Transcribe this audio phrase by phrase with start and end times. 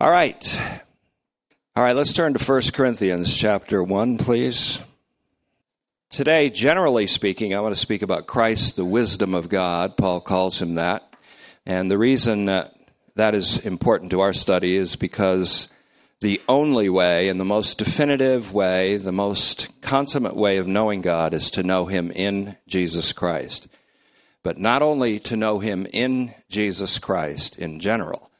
[0.00, 0.82] All right.
[1.76, 4.82] All right, let's turn to 1 Corinthians chapter 1, please.
[6.08, 9.98] Today, generally speaking, I want to speak about Christ, the wisdom of God.
[9.98, 11.06] Paul calls him that.
[11.66, 12.74] And the reason that
[13.16, 15.68] that is important to our study is because
[16.20, 21.34] the only way and the most definitive way, the most consummate way of knowing God
[21.34, 23.68] is to know Him in Jesus Christ.
[24.42, 28.30] But not only to know Him in Jesus Christ in general,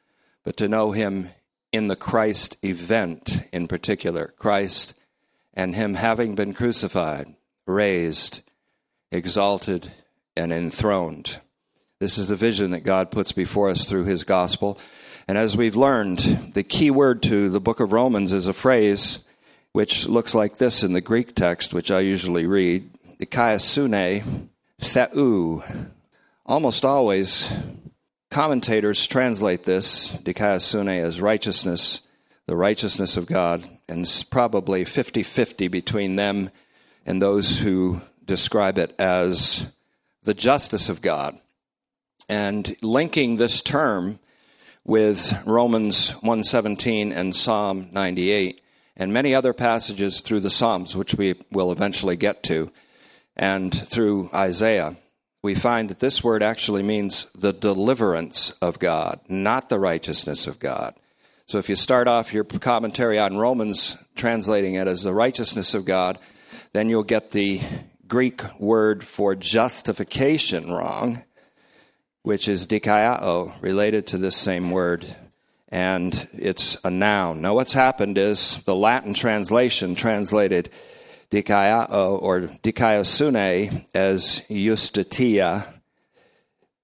[0.42, 1.28] but to know Him
[1.72, 4.34] in the Christ event in particular.
[4.38, 4.94] Christ
[5.54, 7.34] and Him having been crucified,
[7.66, 8.40] raised,
[9.12, 9.90] exalted,
[10.36, 11.38] and enthroned.
[11.98, 14.78] This is the vision that God puts before us through His gospel.
[15.28, 16.18] And as we've learned,
[16.54, 19.24] the key word to the book of Romans is a phrase
[19.72, 24.48] which looks like this in the Greek text, which I usually read the dikaiosune
[24.80, 25.62] theou.
[26.44, 27.52] Almost always,
[28.30, 32.00] commentators translate this, dikaiosune, as righteousness,
[32.46, 36.50] the righteousness of God, and it's probably 50 50 between them
[37.04, 39.72] and those who describe it as
[40.22, 41.36] the justice of God.
[42.28, 44.20] And linking this term
[44.84, 48.60] with Romans 117 and Psalm 98
[48.96, 52.70] and many other passages through the Psalms which we will eventually get to
[53.36, 54.96] and through Isaiah
[55.42, 60.58] we find that this word actually means the deliverance of God not the righteousness of
[60.58, 60.94] God
[61.46, 65.84] so if you start off your commentary on Romans translating it as the righteousness of
[65.84, 66.18] God
[66.72, 67.60] then you'll get the
[68.06, 71.22] Greek word for justification wrong
[72.22, 75.06] which is dikaiao, related to this same word,
[75.68, 77.40] and it's a noun.
[77.40, 80.68] Now, what's happened is the Latin translation translated
[81.30, 85.66] dikaiao uh, or dikaiosune as justitia.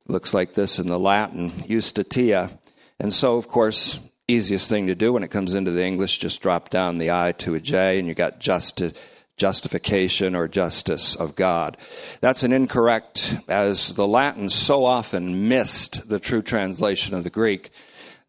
[0.09, 2.57] Looks like this in the Latin, justitia.
[3.01, 6.41] And so, of course, easiest thing to do when it comes into the English, just
[6.41, 8.93] drop down the I to a J, and you got justice
[9.37, 11.77] justification or justice of God.
[12.21, 17.71] That's an incorrect, as the Latin so often missed the true translation of the Greek.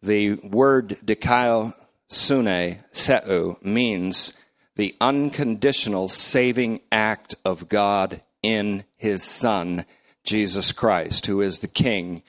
[0.02, 1.74] The word dikaio
[2.08, 4.37] sune theou means
[4.78, 9.84] the unconditional saving act of God in his Son,
[10.24, 12.22] Jesus Christ, who is the King.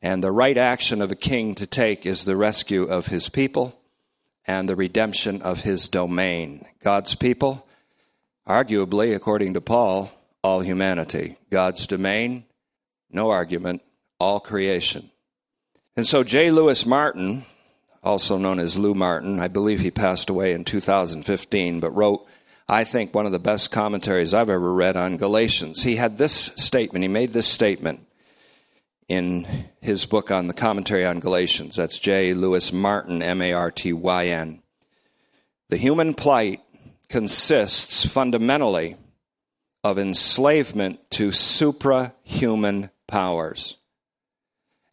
[0.00, 3.76] And the right action of a king to take is the rescue of his people
[4.46, 6.64] and the redemption of his domain.
[6.82, 7.66] God's people
[8.46, 10.10] Arguably, according to Paul,
[10.42, 11.36] all humanity.
[11.48, 12.44] God's domain,
[13.10, 13.82] no argument,
[14.20, 15.10] all creation.
[15.96, 16.50] And so J.
[16.50, 17.44] Louis Martyn,
[18.04, 22.26] also known as Lou Martyn, I believe he passed away in 2015, but wrote,
[22.68, 25.82] I think, one of the best commentaries I've ever read on Galatians.
[25.82, 28.06] He had this statement, he made this statement
[29.08, 29.46] in
[29.80, 31.76] his book on the commentary on Galatians.
[31.76, 32.32] That's J.
[32.32, 34.62] Louis Martyn, M A R T Y N.
[35.68, 36.60] The human plight
[37.08, 38.96] consists fundamentally
[39.82, 43.76] of enslavement to suprahuman powers.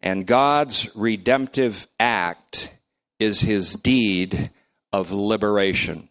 [0.02, 2.74] And God's redemptive act
[3.22, 4.50] is his deed
[4.92, 6.10] of liberation.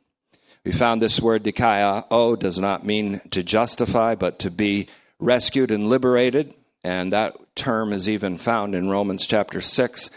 [0.64, 4.88] We found this word dikaya, oh, does not mean to justify, but to be
[5.18, 6.54] rescued and liberated.
[6.84, 10.10] And that term is even found in Romans chapter 6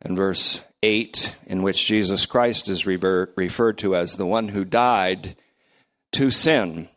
[0.00, 5.36] and verse 8, in which Jesus Christ is referred to as the one who died
[6.12, 6.88] to sin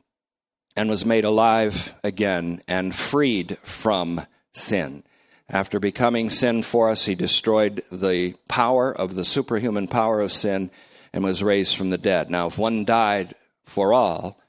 [0.76, 4.22] and was made alive again and freed from
[4.54, 5.04] sin.
[5.50, 10.72] After becoming sin for us, he destroyed the power of the superhuman power of sin
[11.14, 12.30] and was raised from the dead.
[12.30, 14.40] Now, if one died for all,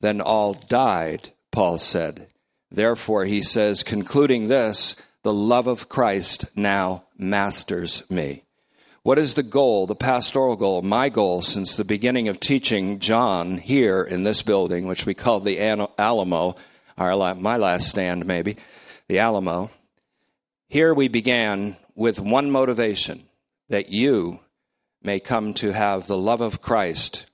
[0.00, 2.26] then all died, Paul said.
[2.70, 8.44] Therefore, he says, concluding this, the love of Christ now masters me.
[9.02, 13.56] What is the goal, the pastoral goal, my goal since the beginning of teaching John
[13.56, 15.58] here in this building, which we call the
[15.98, 16.56] Alamo,
[16.98, 18.56] our, my last stand maybe,
[19.08, 19.70] the Alamo?
[20.70, 23.24] Here we began with one motivation
[23.68, 24.40] that you
[25.02, 27.26] may come to have the love of Christ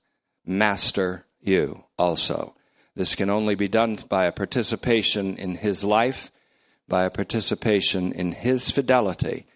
[0.45, 2.57] master you also.
[2.95, 6.33] This can only be done by a participation in his life,
[6.89, 9.47] by a participation in his fidelity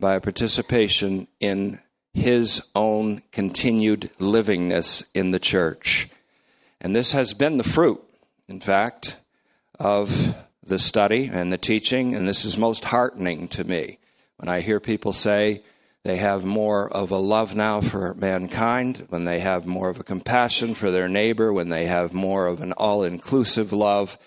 [0.00, 1.78] by a participation in
[2.12, 6.08] his own continued livingness in the church.
[6.80, 8.02] And this has been the fruit,
[8.48, 9.18] in fact,
[9.78, 10.34] of
[10.64, 13.98] the study and the teaching, and this is most heartening to me
[14.36, 15.62] when I hear people say
[16.02, 20.04] they have more of a love now for mankind, when they have more of a
[20.04, 24.18] compassion for their neighbor, when they have more of an all inclusive love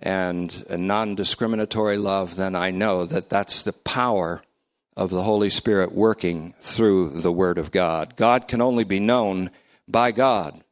[0.00, 4.42] and a non discriminatory love, then I know that that's the power
[4.98, 8.16] of the Holy Spirit working through the Word of God.
[8.16, 9.50] God can only be known
[9.86, 10.62] by God.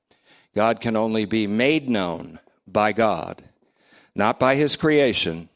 [0.54, 3.42] God can only be made known by God,
[4.16, 5.48] not by His creation,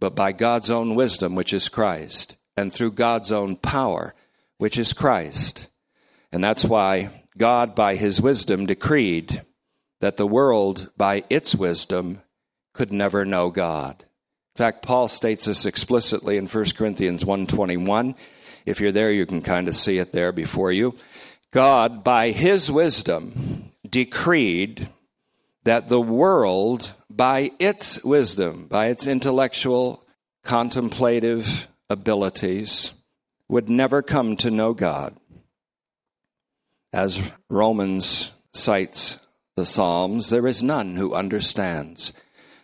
[0.00, 4.14] but by God's own wisdom, which is Christ, and through God's own power,
[4.58, 5.68] which is Christ.
[6.32, 9.42] And that's why God, by His wisdom, decreed
[10.00, 12.20] that the world, by its wisdom,
[12.74, 14.04] could never know God.
[14.54, 18.14] In fact, Paul states this explicitly in 1 Corinthians 1:21.
[18.66, 20.94] If you're there, you can kind of see it there before you.
[21.50, 24.88] God, by his wisdom, decreed
[25.64, 30.04] that the world, by its wisdom, by its intellectual,
[30.42, 32.92] contemplative abilities,
[33.48, 35.16] would never come to know God.
[36.92, 39.18] As Romans cites
[39.56, 42.12] the Psalms, there is none who understands.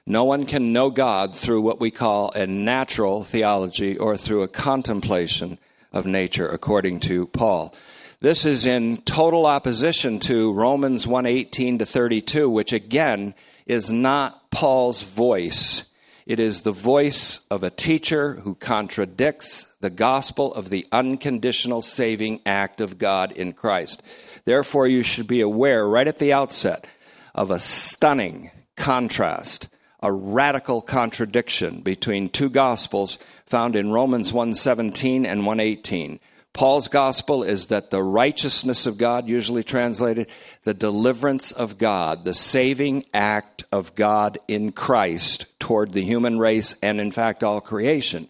[0.07, 4.49] No one can know God through what we call a natural theology or through a
[4.49, 5.59] contemplation
[5.93, 7.75] of nature, according to Paul.
[8.23, 13.35] This is in total opposition to Romans 1:18 to 32, which again
[13.65, 15.85] is not Paul's voice.
[16.27, 22.43] It is the voice of a teacher who contradicts the gospel of the unconditional saving
[22.45, 24.03] act of God in Christ.
[24.45, 26.87] Therefore, you should be aware right at the outset
[27.35, 29.69] of a stunning contrast,
[30.03, 36.21] a radical contradiction between two gospels found in Romans 1:17 and 1:18.
[36.53, 40.29] Paul's gospel is that the righteousness of God, usually translated,
[40.65, 46.75] the deliverance of God, the saving act of God in Christ toward the human race
[46.83, 48.29] and in fact all creation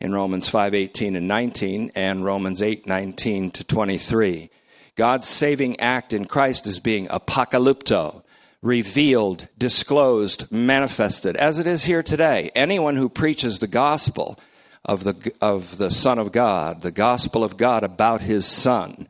[0.00, 4.50] in Romans 5:18 and 19 and Romans 8:19 to 23.
[4.96, 8.22] God's saving act in Christ is being apocalypto,
[8.62, 12.50] revealed, disclosed, manifested, as it is here today.
[12.54, 14.38] Anyone who preaches the gospel
[14.84, 19.08] of the, of the Son of God, the gospel of God about his Son,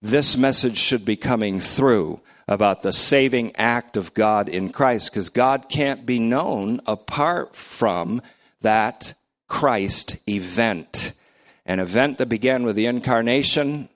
[0.00, 5.30] this message should be coming through about the saving act of God in Christ, because
[5.30, 8.20] God can't be known apart from
[8.60, 9.14] that
[9.48, 11.12] Christ event.
[11.64, 13.88] An event that began with the incarnation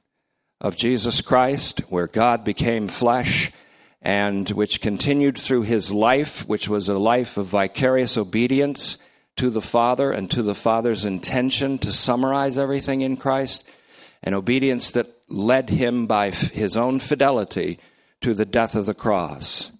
[0.60, 3.52] of Jesus Christ, where God became flesh,
[4.00, 8.96] and which continued through his life, which was a life of vicarious obedience
[9.38, 13.68] to the Father and to the Father's intention to summarize everything in Christ,
[14.22, 17.78] an obedience that led him by his own fidelity
[18.20, 19.70] to the death of the cross.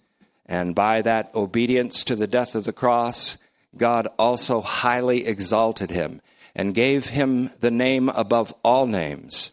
[0.45, 3.37] And by that obedience to the death of the cross,
[3.77, 6.21] God also highly exalted him
[6.55, 9.51] and gave him the name above all names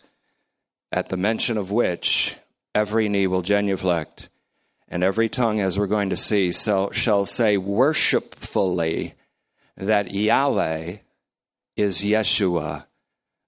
[0.93, 2.37] at the mention of which
[2.75, 4.29] every knee will genuflect,
[4.89, 9.15] and every tongue, as we're going to see, shall, say worshipfully
[9.77, 10.97] that Yahweh
[11.77, 12.87] is Yeshua,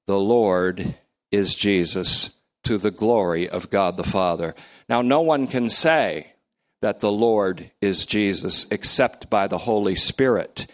[0.07, 0.95] the Lord
[1.31, 2.35] is Jesus,
[2.65, 4.55] to the glory of God the Father.
[4.89, 6.33] Now, no one can say
[6.81, 10.67] that the Lord is Jesus except by the Holy Spirit.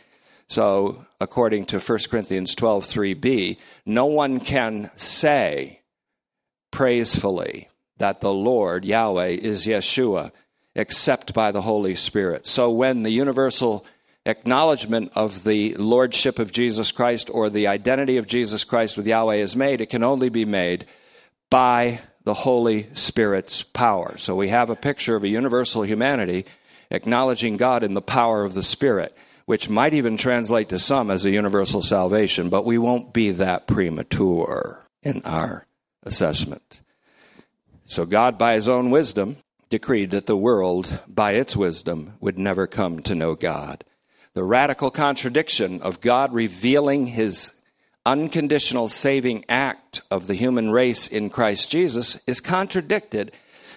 [0.49, 5.81] So, according to 1 Corinthians 12 3b, no one can say
[6.71, 7.69] praisefully
[7.99, 10.33] that the Lord, Yahweh, is Yeshua,
[10.75, 12.47] except by the Holy Spirit.
[12.47, 13.87] So when the universal
[14.27, 19.37] acknowledgement of the lordship of Jesus Christ or the identity of Jesus Christ with Yahweh
[19.37, 20.87] is made, it can only be made
[21.51, 24.17] by the Holy Spirit's power.
[24.17, 26.47] So we have a picture of a universal humanity
[26.91, 29.17] acknowledging God in the power of the Spirit,
[29.47, 33.67] which might even translate to some as a universal salvation, but we won't be that
[33.67, 35.67] premature in our
[36.03, 36.81] assessment.
[37.85, 39.37] So God, by his own wisdom,
[39.69, 43.85] decreed that the world, by its wisdom, would never come to know God.
[44.35, 47.53] The radical contradiction of God revealing his
[48.05, 53.33] unconditional saving act of the human race in Christ Jesus is contradicted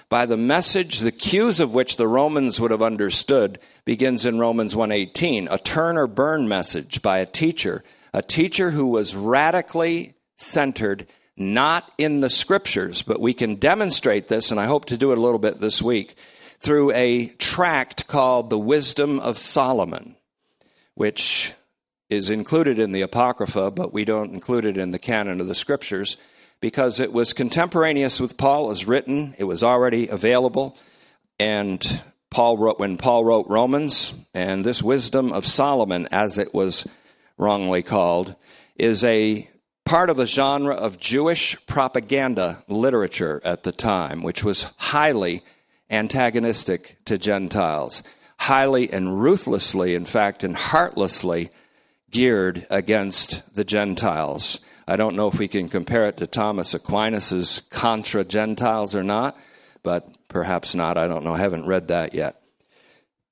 [0.09, 4.73] by the message the cues of which the Romans would have understood begins in Romans
[4.75, 11.05] 1:18 a turn or burn message by a teacher a teacher who was radically centered
[11.35, 15.19] not in the scriptures, but we can demonstrate this, and I hope to do it
[15.19, 16.15] a little bit this week,
[16.59, 20.16] through a tract called The Wisdom of Solomon,
[20.97, 21.53] which
[22.09, 25.53] is included in the Apocrypha, but we don't include it in the canon of the
[25.53, 26.17] scriptures
[26.59, 30.75] because it was contemporaneous with Paul, as written, it was already available,
[31.39, 32.01] and
[32.31, 36.87] Paul wrote when Paul wrote Romans, and this wisdom of Solomon, as it was
[37.37, 38.33] wrongly called,
[38.75, 39.47] is a
[39.85, 45.43] part of a genre of Jewish propaganda literature at the time, which was highly
[45.91, 48.01] antagonistic to Gentiles,
[48.39, 51.49] highly and ruthlessly, in fact, and heartlessly
[52.11, 54.59] geared against the Gentiles.
[54.87, 59.37] I don't know if we can compare it to Thomas Aquinas's Contra Gentiles or not,
[59.83, 60.97] but perhaps not.
[60.97, 61.33] I don't know.
[61.33, 62.41] I haven't read that yet.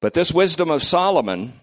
[0.01, 1.53] But this wisdom of Solomon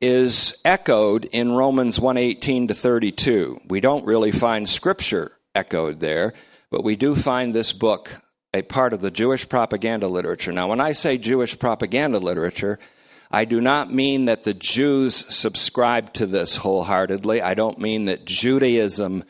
[0.00, 3.60] is echoed in Romans 1:18 to 32.
[3.68, 6.32] We don't really find scripture echoed there,
[6.70, 8.20] but we do find this book
[8.54, 10.52] a part of the Jewish propaganda literature.
[10.52, 12.78] Now, when I say Jewish propaganda literature,
[13.30, 17.42] I do not mean that the Jews subscribed to this wholeheartedly.
[17.42, 19.24] I don't mean that Judaism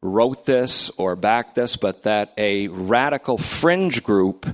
[0.00, 4.46] wrote this or backed this, but that a radical fringe group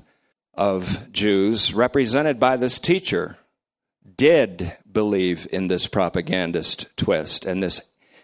[0.55, 3.37] of Jews, represented by this teacher,
[4.17, 7.81] did believe in this propagandist twist and this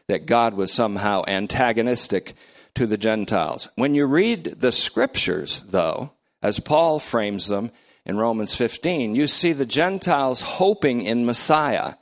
[0.07, 2.35] that God was somehow antagonistic
[2.80, 3.68] to the Gentiles.
[3.75, 7.72] When you read the scriptures, though, as Paul frames them
[8.06, 11.96] in Romans 15, you see the Gentiles hoping in Messiah.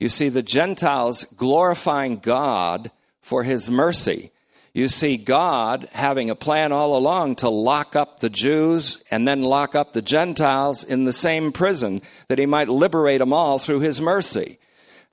[0.00, 4.30] You see the Gentiles glorifying God for his mercy.
[4.72, 9.42] You see God having a plan all along to lock up the Jews and then
[9.42, 13.80] lock up the Gentiles in the same prison that he might liberate them all through
[13.80, 14.58] his mercy.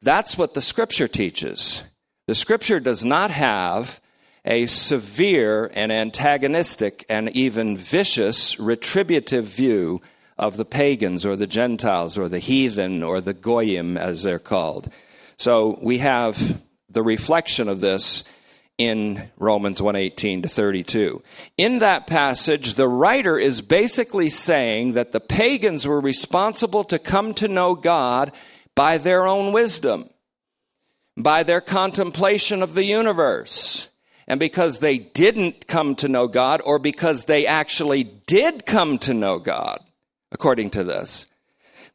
[0.02, 1.84] That's what the scripture teaches.
[2.28, 4.00] The scripture does not have
[4.46, 10.02] a severe and antagonistic and even vicious retributive view
[10.38, 14.92] of the pagans or the Gentiles or the heathen or the Goyim as they're called.
[15.38, 18.24] So we have the reflection of this
[18.78, 21.22] in Romans 1:18 to 32.
[21.58, 27.34] In that passage, the writer is basically saying that the pagans were responsible to come
[27.36, 28.32] to know God
[28.76, 30.10] by their own wisdom,
[31.18, 33.89] by their contemplation of the universe.
[34.30, 39.14] And because they didn't come to know God, or because they actually did come to
[39.14, 39.80] know God,
[40.32, 41.26] according to this,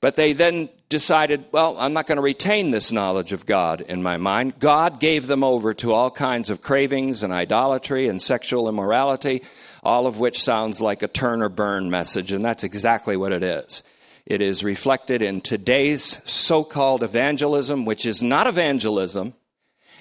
[0.01, 4.03] but they then decided, well, I'm not going to retain this knowledge of God in
[4.03, 4.59] my mind.
[4.59, 9.43] God gave them over to all kinds of cravings and idolatry and sexual immorality,
[9.85, 13.45] all of which sounds like a turn or burn message, and that's exactly what it
[13.45, 13.85] is.
[14.27, 19.35] It is reflected in today's so called evangelism, which is not evangelism,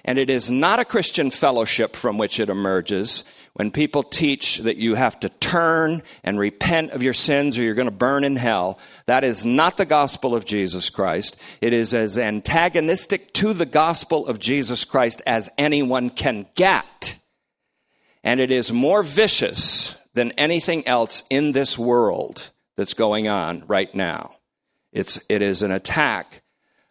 [0.06, 4.78] and it is not a Christian fellowship from which it emerges when people teach that
[4.78, 8.36] you have to turn and repent of your sins or you're going to burn in
[8.36, 11.40] hell, that is not the gospel of Jesus Christ.
[11.62, 17.20] It is as antagonistic to the gospel of Jesus Christ as anyone can get.
[18.24, 23.94] And it is more vicious than anything else in this world that's going on right
[23.94, 24.34] now.
[24.92, 26.43] It's, it is an attack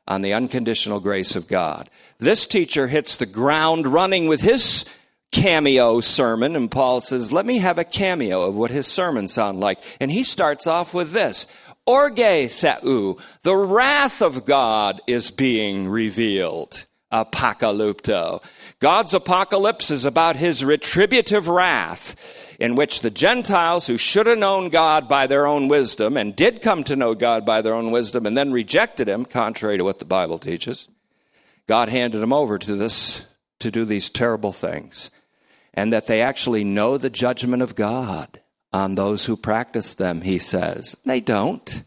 [0.06, 1.88] on the unconditional grace of God.
[2.18, 4.84] This teacher hits the ground running with his
[5.30, 9.60] cameo sermon, and Paul says, Let me have a cameo of what his sermons sound
[9.60, 9.78] like.
[10.00, 11.46] And he starts off with this
[11.86, 16.86] Orge theou, the wrath of God is being revealed.
[17.12, 18.42] Apocalypto.
[18.78, 24.68] God's apocalypse is about his retributive wrath, in which the Gentiles who should have known
[24.68, 28.24] God by their own wisdom and did come to know God by their own wisdom
[28.24, 30.86] and then rejected him, contrary to what the Bible teaches,
[31.66, 33.26] God handed them over to this
[33.58, 35.10] to do these terrible things
[35.74, 38.40] and that they actually know the judgment of God
[38.72, 40.96] on those who practice them, he says.
[41.04, 41.82] They don't.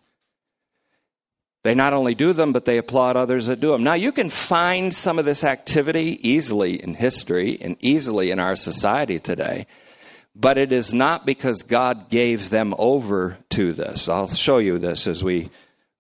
[1.64, 3.86] They not only do them, but they applaud others that do them.
[3.86, 8.58] Now, you can find some of this activity easily in history and easily in our
[8.58, 9.68] society today,
[10.36, 14.10] but it is not because God gave them over to this.
[14.10, 15.50] I'll show you this as we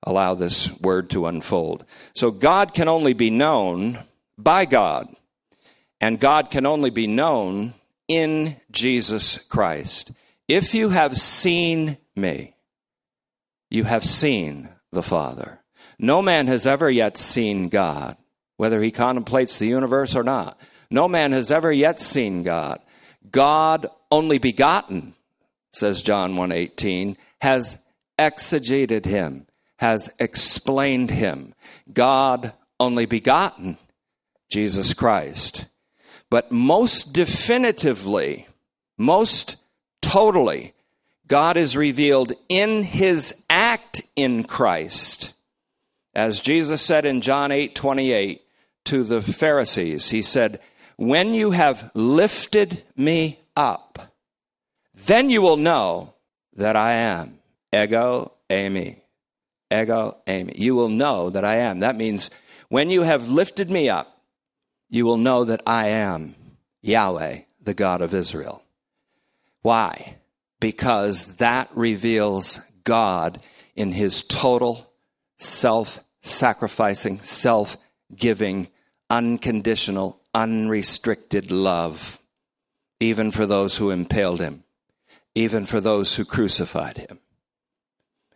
[0.04, 1.86] allow this word to unfold.
[2.16, 3.98] So, God can only be known
[4.38, 5.08] by God.
[6.02, 7.74] And God can only be known
[8.08, 10.12] in Jesus Christ.
[10.48, 12.54] If you have seen me,
[13.70, 15.60] you have seen the Father.
[15.98, 18.18] No man has ever yet seen God,
[18.58, 20.60] whether he contemplates the universe or not.
[20.92, 22.80] No man has ever yet seen God.
[23.36, 25.14] God only begotten,
[25.74, 27.80] says John 1:18, has
[28.18, 29.46] exegeted him,
[29.80, 31.54] has explained him.
[31.92, 33.78] God only begotten,
[34.50, 35.66] Jesus Christ.
[36.30, 38.48] But most definitively,
[38.98, 39.58] most
[40.02, 40.74] totally,
[41.28, 45.34] God is revealed in his act in Christ.
[46.14, 48.44] As Jesus said in John 8 28
[48.86, 50.62] to the Pharisees, he said,
[50.98, 54.00] When you have lifted me up,
[54.94, 56.14] then you will know
[56.54, 57.40] that I am.
[57.74, 58.98] Ego eimi.
[59.72, 60.58] Ego eimi.
[60.58, 61.82] You will know that I am.
[61.82, 62.32] That means
[62.70, 64.18] when you have lifted me up,
[64.90, 66.36] you will know that I am
[66.82, 68.64] Yahweh, the God of Israel.
[69.62, 70.18] Why?
[70.60, 73.42] Because that reveals God
[73.76, 74.90] in his total
[75.38, 77.76] self sacrificing, self
[78.16, 78.70] giving,
[79.10, 82.22] unconditional, unrestricted love
[83.00, 84.64] even for those who impaled him,
[85.34, 87.20] even for those who crucified him.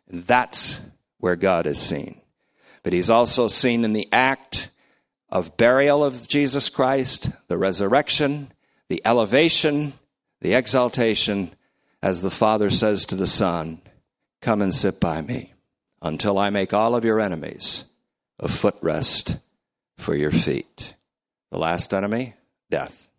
[0.10, 0.82] And That's
[1.20, 2.22] where God is seen.
[2.82, 4.70] But he's also seen in the act
[5.30, 8.52] of burial of Jesus Christ, the resurrection,
[8.88, 9.94] the elevation,
[10.42, 11.52] the exaltation,
[12.02, 13.82] as the Father says to the Son,
[14.42, 15.54] Come and sit by me
[16.02, 17.84] until I make all of your enemies
[18.40, 19.40] a footrest
[19.98, 20.96] for your feet.
[21.52, 22.36] The last enemy,
[22.70, 23.10] death.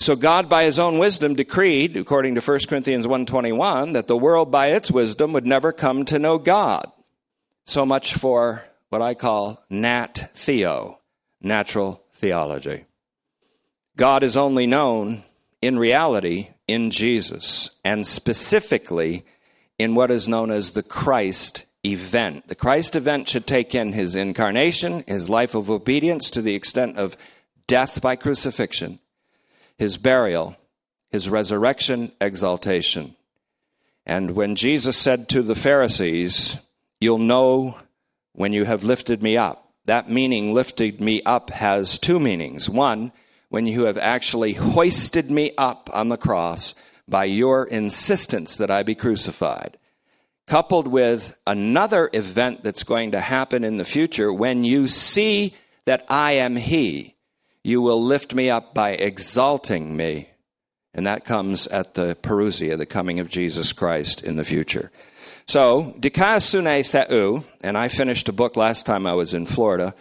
[0.00, 4.50] So God by his own wisdom decreed according to 1 Corinthians 1:21 that the world
[4.50, 6.90] by its wisdom would never come to know God.
[7.66, 11.00] So much for what I call nat theo,
[11.40, 12.84] natural theology.
[13.96, 15.24] God is only known
[15.60, 19.24] in reality in Jesus and specifically
[19.78, 22.48] in what is known as the Christ event.
[22.48, 26.96] The Christ event should take in his incarnation, his life of obedience to the extent
[26.96, 27.16] of
[27.66, 28.98] death by crucifixion,
[29.76, 30.56] his burial,
[31.10, 33.14] his resurrection, exaltation.
[34.04, 36.58] And when Jesus said to the Pharisees,
[37.00, 37.78] You'll know
[38.32, 42.68] when you have lifted me up, that meaning, lifted me up, has two meanings.
[42.68, 43.12] One,
[43.50, 46.74] when you have actually hoisted me up on the cross
[47.06, 49.78] by your insistence that I be crucified
[50.48, 56.04] coupled with another event that's going to happen in the future, when you see that
[56.08, 57.14] I am He,
[57.62, 60.30] you will lift me up by exalting me.
[60.94, 64.90] And that comes at the parousia, the coming of Jesus Christ in the future.
[65.46, 69.94] So, Dikaiosune Theou, and I finished a book last time I was in Florida,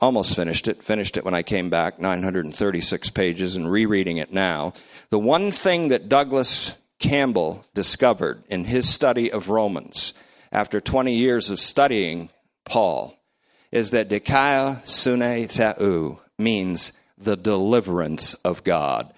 [0.00, 4.72] almost finished it, finished it when I came back, 936 pages, and rereading it now.
[5.10, 10.14] The one thing that Douglas Campbell discovered in his study of Romans
[10.50, 12.30] after 20 years of studying
[12.64, 13.18] Paul
[13.70, 19.12] is that Dikaya Sune The'u means the deliverance of God.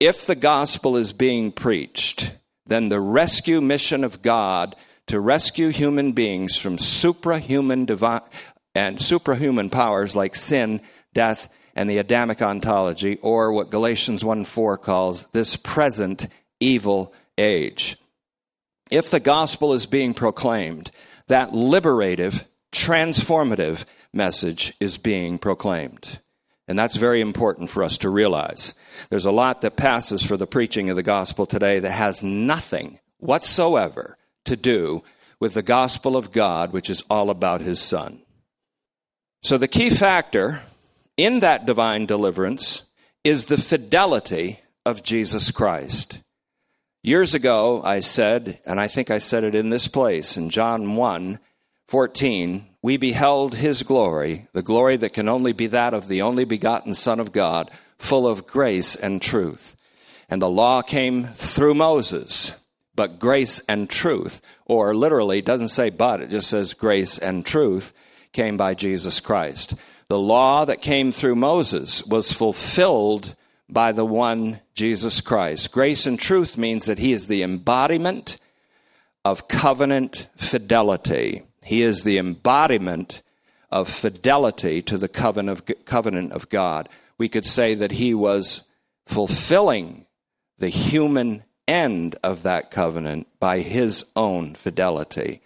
[0.00, 2.32] If the gospel is being preached,
[2.66, 4.76] then the rescue mission of God
[5.06, 8.20] to rescue human beings from suprahuman divine
[8.74, 10.80] and suprahuman powers like sin,
[11.14, 16.26] death, and the Adamic ontology, or what Galatians 1 4 calls this present
[16.60, 17.96] evil age.
[18.90, 20.90] If the gospel is being proclaimed,
[21.28, 26.20] that liberative, transformative message is being proclaimed.
[26.66, 28.74] And that's very important for us to realize.
[29.08, 32.98] There's a lot that passes for the preaching of the gospel today that has nothing
[33.18, 35.02] whatsoever to do
[35.40, 38.20] with the gospel of God, which is all about his son.
[39.42, 40.60] So the key factor
[41.16, 42.82] in that divine deliverance
[43.24, 46.20] is the fidelity of Jesus Christ.
[47.08, 50.94] Years ago, I said, and I think I said it in this place, in John
[50.94, 51.38] 1
[51.86, 56.44] 14, we beheld his glory, the glory that can only be that of the only
[56.44, 59.74] begotten Son of God, full of grace and truth.
[60.28, 62.54] And the law came through Moses,
[62.94, 67.94] but grace and truth, or literally, doesn't say but, it just says grace and truth,
[68.34, 69.72] came by Jesus Christ.
[70.08, 73.34] The law that came through Moses was fulfilled
[73.68, 75.72] by the one Jesus Christ.
[75.72, 78.38] Grace and truth means that he is the embodiment
[79.24, 81.42] of covenant fidelity.
[81.62, 83.22] He is the embodiment
[83.70, 86.88] of fidelity to the covenant of God.
[87.18, 88.62] We could say that he was
[89.04, 90.06] fulfilling
[90.58, 95.42] the human end of that covenant by his own fidelity.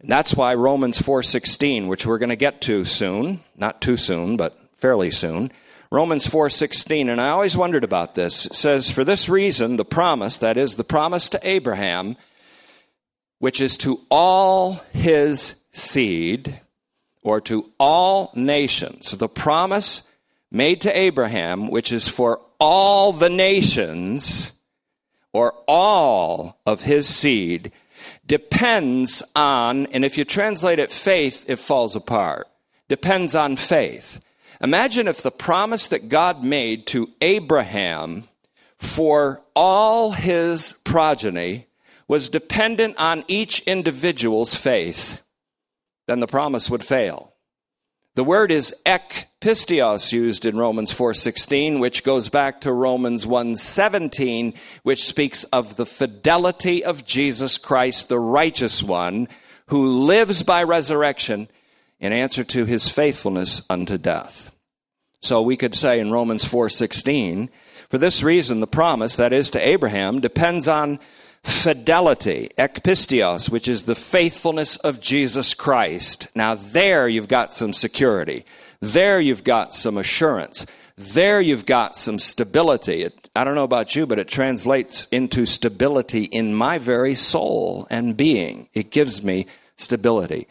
[0.00, 4.36] And that's why Romans 4:16, which we're going to get to soon, not too soon,
[4.36, 5.50] but fairly soon,
[5.90, 8.44] Romans 4:16 and I always wondered about this.
[8.44, 12.16] It says for this reason the promise that is the promise to Abraham
[13.38, 16.60] which is to all his seed
[17.22, 19.12] or to all nations.
[19.12, 20.02] The promise
[20.50, 24.52] made to Abraham which is for all the nations
[25.32, 27.72] or all of his seed
[28.26, 32.46] depends on and if you translate it faith it falls apart.
[32.88, 34.20] Depends on faith.
[34.60, 38.24] Imagine if the promise that God made to Abraham
[38.76, 41.66] for all his progeny
[42.08, 45.22] was dependent on each individual's faith,
[46.06, 47.34] then the promise would fail.
[48.14, 54.54] The word is ek pisteos used in Romans 4:16 which goes back to Romans 1:17
[54.82, 59.28] which speaks of the fidelity of Jesus Christ the righteous one
[59.68, 61.48] who lives by resurrection
[62.00, 64.52] in answer to his faithfulness unto death.
[65.20, 67.48] So we could say in Romans 4:16,
[67.88, 70.98] for this reason the promise that is to Abraham depends on
[71.42, 76.28] fidelity, ekpisteos, which is the faithfulness of Jesus Christ.
[76.34, 78.44] Now there you've got some security.
[78.80, 80.66] There you've got some assurance.
[80.96, 83.04] there you've got some stability.
[83.04, 87.86] It, I don't know about you, but it translates into stability in my very soul
[87.88, 88.68] and being.
[88.74, 90.48] It gives me stability.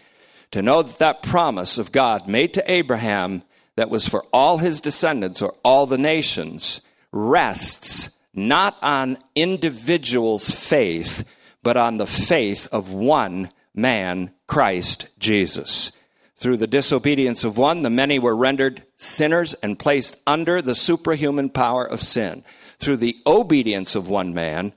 [0.52, 3.44] To know that that promise of God made to Abraham
[3.76, 6.82] that was for all his descendants or all the nations
[7.12, 11.28] rests not on individuals' faith,
[11.64, 15.92] but on the faith of one man, Christ Jesus.
[16.36, 21.50] Through the disobedience of one, the many were rendered sinners and placed under the superhuman
[21.50, 22.44] power of sin.
[22.78, 24.74] Through the obedience of one man,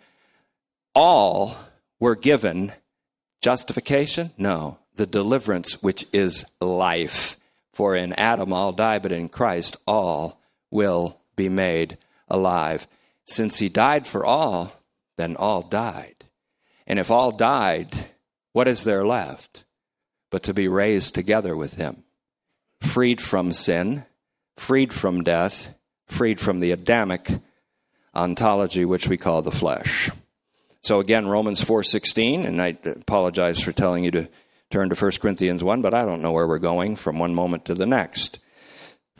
[0.95, 1.55] all
[1.99, 2.73] were given
[3.43, 4.31] justification?
[4.39, 7.37] No, the deliverance which is life.
[7.73, 12.87] For in Adam all die, but in Christ all will be made alive.
[13.25, 14.73] Since he died for all,
[15.17, 16.25] then all died.
[16.87, 17.97] And if all died,
[18.53, 19.65] what is there left?
[20.31, 22.05] but to be raised together with him,
[22.81, 24.05] freed from sin,
[24.57, 25.75] freed from death,
[26.07, 27.29] freed from the Adamic
[28.15, 30.11] ontology which we call the flesh.
[30.83, 34.29] So again, Romans 4:16, and I apologize for telling you to
[34.71, 37.65] turn to 1 Corinthians 1, but I don't know where we're going from one moment
[37.67, 38.39] to the next.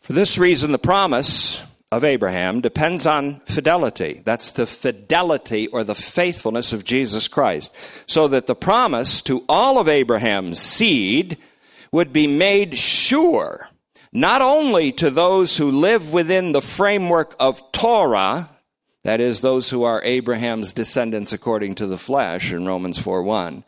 [0.01, 4.23] For this reason, the promise of Abraham depends on fidelity.
[4.25, 7.75] That's the fidelity or the faithfulness of Jesus Christ.
[8.09, 11.37] So that the promise to all of Abraham's seed
[11.93, 13.69] would be made sure,
[14.13, 18.51] not only to those who live within the framework of Torah,
[19.03, 23.65] that is, those who are Abraham's descendants according to the flesh in Romans 4 1,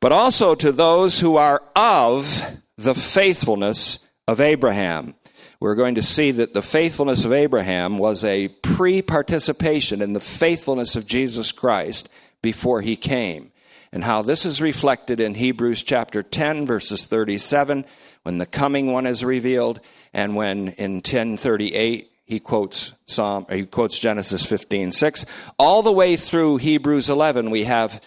[0.00, 2.44] but also to those who are of
[2.76, 5.14] the faithfulness of Abraham
[5.60, 10.20] we're going to see that the faithfulness of Abraham was a pre participation in the
[10.20, 12.08] faithfulness of Jesus Christ
[12.40, 13.52] before he came.
[13.92, 17.84] And how this is reflected in Hebrews chapter 10, verses 37,
[18.22, 19.80] when the coming one is revealed,
[20.14, 25.26] and when in 1038 he quotes Psalm, he quotes Genesis 15, 6.
[25.58, 28.00] All the way through Hebrews 11, we have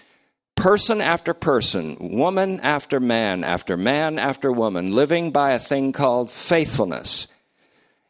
[0.55, 6.31] person after person, woman after man, after man after woman, living by a thing called
[6.31, 7.27] faithfulness.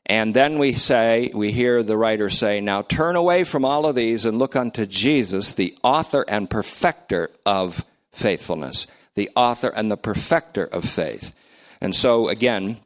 [0.06, 3.96] And then we say, we hear the writer say, Now turn away from all of
[3.96, 9.98] these and look unto Jesus, the author and perfecter of faithfulness, the author and the
[9.98, 11.34] perfecter of faith.
[11.80, 12.78] And so, again,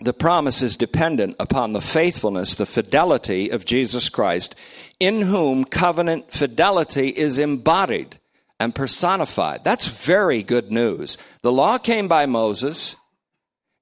[0.00, 4.54] the promise is dependent upon the faithfulness, the fidelity of Jesus Christ,
[5.00, 8.18] in whom covenant fidelity is embodied
[8.60, 9.64] and personified.
[9.64, 11.16] That's very good news.
[11.42, 12.96] The law came by Moses,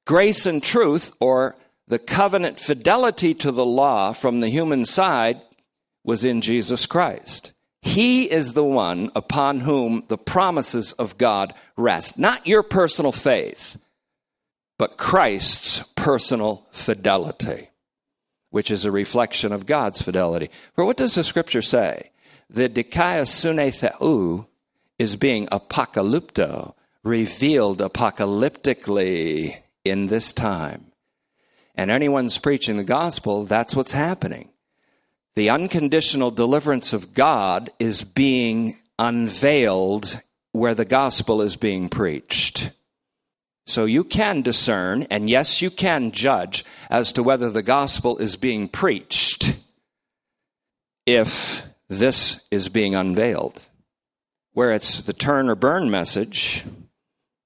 [0.06, 1.56] grace and truth, or
[1.88, 5.40] the covenant fidelity to the law from the human side
[6.04, 7.52] was in Jesus Christ.
[7.82, 12.18] He is the one upon whom the promises of God rest.
[12.18, 13.78] Not your personal faith,
[14.78, 17.70] but Christ's personal fidelity,
[18.50, 20.50] which is a reflection of God's fidelity.
[20.74, 22.10] For what does the scripture say?
[22.50, 24.46] The dikaiosune theou
[24.98, 30.92] is being apocalypto, revealed apocalyptically in this time
[31.76, 34.48] and anyone's preaching the gospel, that's what's happening.
[35.34, 40.20] The unconditional deliverance of God is being unveiled
[40.52, 42.70] where the gospel is being preached.
[43.66, 48.36] So you can discern, and yes, you can judge as to whether the gospel is
[48.36, 49.60] being preached
[51.04, 53.68] if this is being unveiled.
[54.56, 56.64] Where it's the turn or burn message,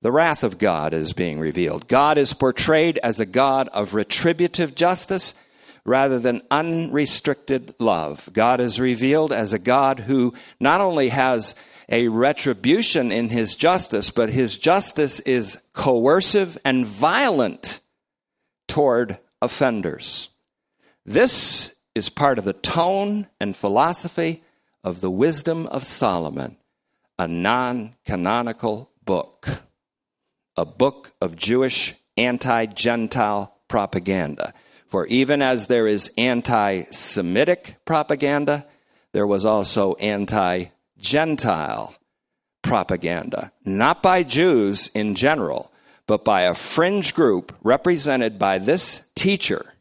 [0.01, 1.89] the wrath of God is being revealed.
[1.89, 5.35] God is portrayed as a God of retributive justice
[5.85, 8.31] rather than unrestricted love.
[8.33, 11.57] God is revealed as a God who not only has
[11.89, 17.81] a retribution in his justice, but his justice is coercive and violent
[18.69, 20.29] toward offenders.
[21.05, 24.45] This is part of the tone and philosophy
[24.85, 26.57] of the Wisdom of Solomon,
[27.21, 29.47] a non canonical book
[30.57, 34.55] a book of Jewish anti Gentile propaganda.
[34.89, 38.65] For even as there is anti Semitic propaganda,
[39.13, 41.95] there was also anti Gentile
[42.63, 43.53] propaganda.
[43.67, 45.71] Not by Jews in general,
[46.07, 49.75] but by a fringe group represented by this teacher,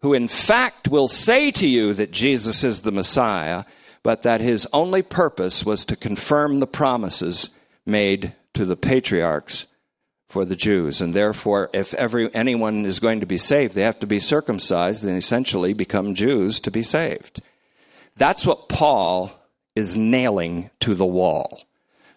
[0.00, 3.62] who in fact will say to you that Jesus is the Messiah,
[4.02, 7.50] but that his only purpose was to confirm the promises
[7.86, 9.66] made to the patriarchs
[10.28, 11.00] for the Jews.
[11.00, 15.04] And therefore, if every, anyone is going to be saved, they have to be circumcised
[15.04, 17.42] and essentially become Jews to be saved.
[18.16, 19.30] That's what Paul
[19.74, 21.62] is nailing to the wall.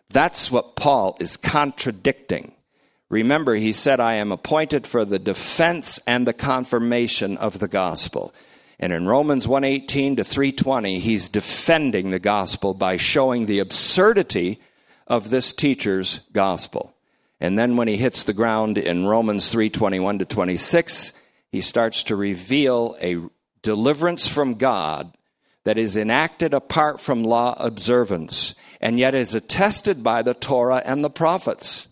[0.10, 2.54] That's what Paul is contradicting
[3.10, 8.34] Remember, he said, I am appointed for the defense and the confirmation of the gospel.
[8.79, 14.59] And in Romans 118 to 320, he's defending the gospel by showing the absurdity
[15.07, 16.93] of this teacher's gospel.
[17.39, 21.13] And then when he hits the ground in Romans 3:21 to 26,
[21.51, 23.17] he starts to reveal a
[23.61, 25.17] deliverance from God
[25.63, 31.03] that is enacted apart from law observance and yet is attested by the Torah and
[31.03, 31.88] the prophets.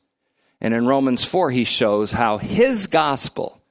[0.62, 3.62] And in Romans 4 he shows how his gospel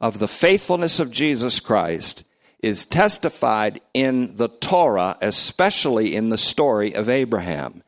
[0.00, 2.24] of the faithfulness of Jesus Christ
[2.66, 7.84] is testified in the Torah, especially in the story of Abraham,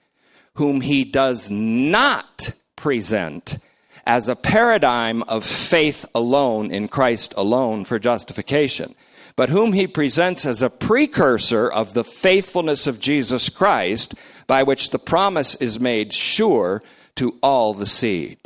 [0.54, 3.58] whom he does not present
[4.06, 8.94] as a paradigm of faith alone in Christ alone for justification,
[9.34, 14.14] but whom he presents as a precursor of the faithfulness of Jesus Christ
[14.46, 16.80] by which the promise is made sure
[17.16, 18.38] to all the seed.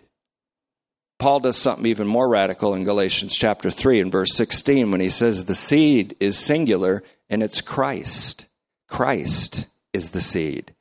[1.23, 5.09] Paul does something even more radical in Galatians chapter 3 and verse 16 when he
[5.09, 8.47] says the seed is singular and it's Christ.
[8.89, 10.75] Christ is the seed.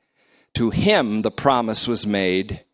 [0.54, 2.64] To him the promise was made,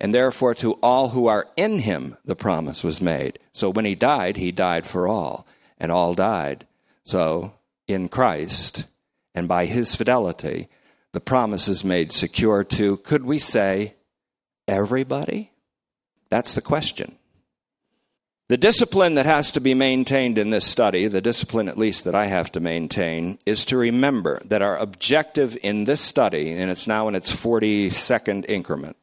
[0.00, 3.38] and therefore to all who are in him the promise was made.
[3.52, 6.66] So when he died, he died for all, and all died.
[7.04, 7.52] So
[7.86, 8.86] in Christ
[9.34, 10.70] and by his fidelity,
[11.12, 13.96] the promise is made secure to, could we say,
[14.66, 15.52] everybody?
[16.30, 17.17] That's the question.
[18.48, 22.14] The discipline that has to be maintained in this study, the discipline at least that
[22.14, 26.86] I have to maintain, is to remember that our objective in this study, and it's
[26.86, 28.96] now in its 42nd increment,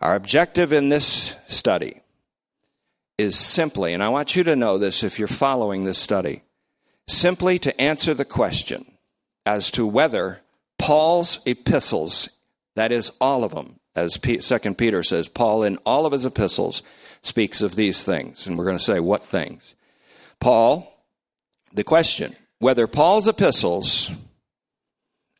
[0.00, 2.00] our objective in this study
[3.18, 6.42] is simply, and I want you to know this if you're following this study,
[7.06, 8.92] simply to answer the question
[9.44, 10.40] as to whether
[10.78, 12.30] Paul's epistles,
[12.76, 16.82] that is, all of them, as Second Peter says, Paul in all of his epistles
[17.28, 18.46] speaks of these things.
[18.46, 19.76] And we're going to say what things.
[20.40, 20.92] Paul,
[21.72, 24.10] the question whether Paul's epistles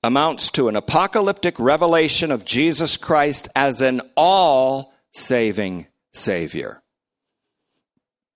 [0.04, 6.80] amounts to an apocalyptic revelation of Jesus Christ as an all saving Savior.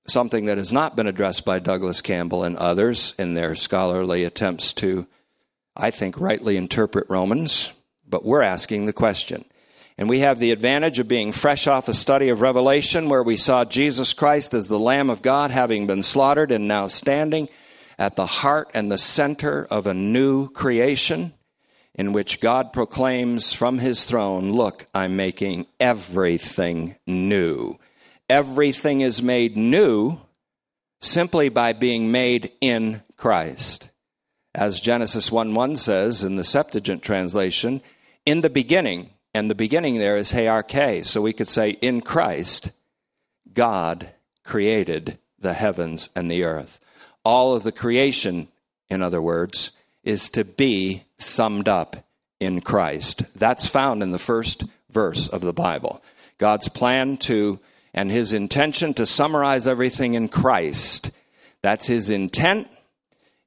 [0.08, 4.72] Something that has not been addressed by Douglas Campbell and others in their scholarly attempts
[4.74, 5.06] to,
[5.76, 7.72] I think, rightly interpret Romans.
[8.08, 9.44] But we're asking the question
[10.02, 13.36] and we have the advantage of being fresh off a study of Revelation where we
[13.36, 17.48] saw Jesus Christ as the Lamb of God having been slaughtered and now standing
[18.00, 21.32] at the heart and the center of a new creation
[21.94, 27.78] in which God proclaims from his throne, Look, I'm making everything new.
[28.28, 30.18] Everything is made new
[31.00, 33.92] simply by being made in Christ.
[34.52, 37.80] As Genesis 1 1 says in the Septuagint translation,
[38.26, 41.04] in the beginning, and the beginning there is heyarche.
[41.04, 42.72] So we could say, in Christ,
[43.52, 44.10] God
[44.44, 46.80] created the heavens and the earth.
[47.24, 48.48] All of the creation,
[48.88, 49.72] in other words,
[50.04, 51.96] is to be summed up
[52.40, 53.22] in Christ.
[53.36, 56.02] That's found in the first verse of the Bible.
[56.38, 57.60] God's plan to
[57.94, 61.10] and his intention to summarize everything in Christ.
[61.62, 62.68] That's his intent.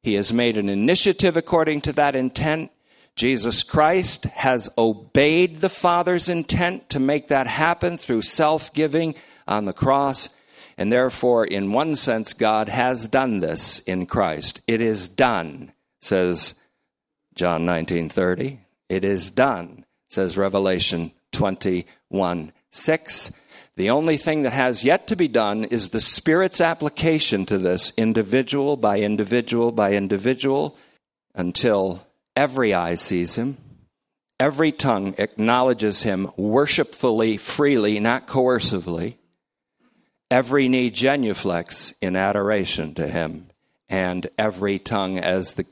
[0.01, 2.71] He has made an initiative according to that intent,
[3.15, 9.15] Jesus Christ has obeyed the Father's intent to make that happen through self giving
[9.47, 10.29] on the cross.
[10.77, 14.59] And therefore, in one sense, God has done this in Christ.
[14.67, 16.55] It is done, says
[17.35, 18.59] John 19:30.
[18.89, 23.31] It is done, says Revelation 21 6.
[23.77, 27.93] The only thing that has yet to be done is the Spirit's application to this,
[27.95, 30.77] individual by individual by individual,
[31.33, 32.04] until
[32.35, 33.57] Every eye sees him.
[34.39, 39.15] Every tongue acknowledges him worshipfully, freely, not coercively.
[40.29, 43.47] Every knee genuflects in adoration to him.
[43.87, 45.65] And every tongue, as the,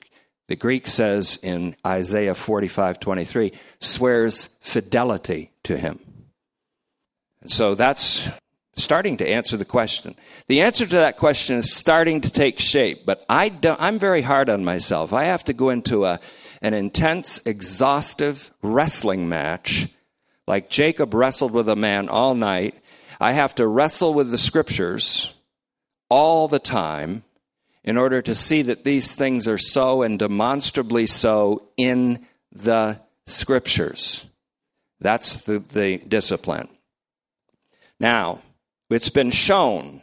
[0.47, 5.99] the Greek says in Isaiah 45 23, swears fidelity to him.
[7.45, 8.30] So that's
[8.76, 10.16] starting to answer the question.
[10.48, 14.50] The answer to that question is starting to take shape, but I am very hard
[14.50, 15.14] on myself.
[15.14, 16.20] I have to go into a
[16.64, 19.90] an intense, exhaustive wrestling match,
[20.48, 22.74] like Jacob wrestled with a man all night.
[23.20, 25.34] I have to wrestle with the scriptures
[26.10, 27.24] all the time
[27.84, 34.26] in order to see that these things are so and demonstrably so in the scriptures.
[35.02, 36.70] That's the, the discipline.
[38.00, 38.40] Now,
[38.93, 40.01] it's been shown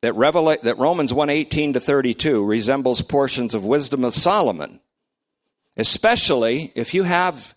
[0.00, 0.14] that,
[0.62, 4.80] that Romans 1:18 to 32 resembles portions of Wisdom of Solomon
[5.78, 7.54] especially if you have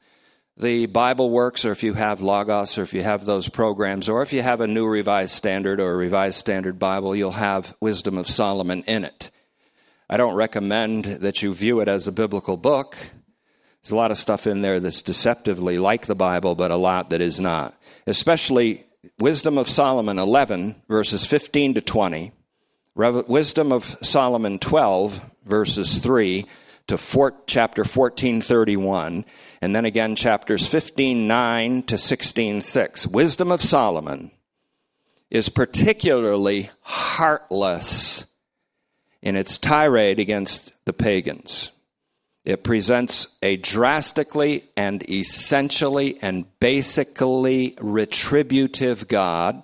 [0.56, 4.32] the BibleWorks, or if you have Logos, or if you have those programs, or if
[4.32, 8.28] you have a New Revised Standard or a Revised Standard Bible, you'll have Wisdom of
[8.28, 9.32] Solomon in it.
[10.08, 12.96] I don't recommend that you view it as a biblical book.
[13.82, 17.10] There's a lot of stuff in there that's deceptively like the Bible, but a lot
[17.10, 17.74] that is not.
[18.06, 18.86] Especially
[19.18, 22.32] Wisdom of Solomon 11, verses 15 to 20,
[22.96, 26.46] Wisdom of Solomon 12, verses 3
[26.88, 29.26] to four, chapter 1431,
[29.62, 33.08] and then again chapters 15.9 to 16.6.
[33.08, 34.30] Wisdom of Solomon
[35.32, 38.26] is particularly heartless
[39.22, 41.72] in its tirade against the pagans.
[42.44, 49.64] It presents a drastically and essentially and basically retributive God,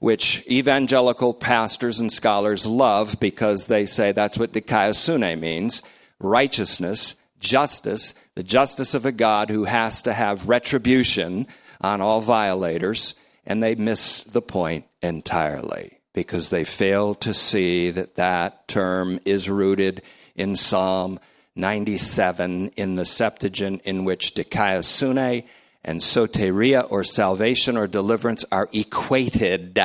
[0.00, 5.82] which evangelical pastors and scholars love because they say that's what dikaiosune means
[6.20, 11.46] righteousness, justice, the justice of a God who has to have retribution
[11.80, 13.14] on all violators,
[13.46, 19.48] and they miss the point entirely because they fail to see that that term is
[19.48, 20.02] rooted
[20.34, 21.20] in Psalm
[21.58, 25.44] 97 in the Septuagint, in which dikaiosune
[25.84, 29.78] and soteria, or salvation or deliverance, are equated,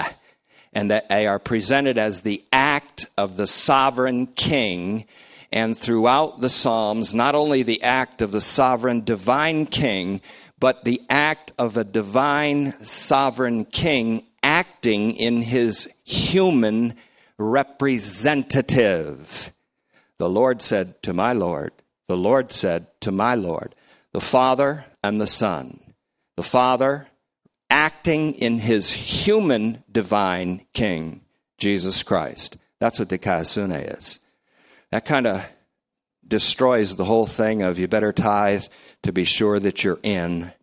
[0.72, 5.06] and that they are presented as the act of the sovereign king
[5.54, 10.20] and throughout the Psalms, not only the act of the sovereign divine king,
[10.60, 16.96] but the act of a divine sovereign king acting in his human
[17.38, 19.54] representative.
[20.24, 21.74] The Lord said to my Lord,
[22.08, 23.76] the Lord said to my Lord,
[24.14, 25.82] the Father and the Son.
[26.38, 27.08] The Father
[27.70, 31.26] acting in his human divine king,
[31.58, 32.56] Jesus Christ.
[32.80, 34.20] That's what dikaiosune is
[34.92, 35.46] that kind of
[36.26, 38.64] destroys the whole thing of you better tithe
[39.02, 40.54] to be sure that you're in,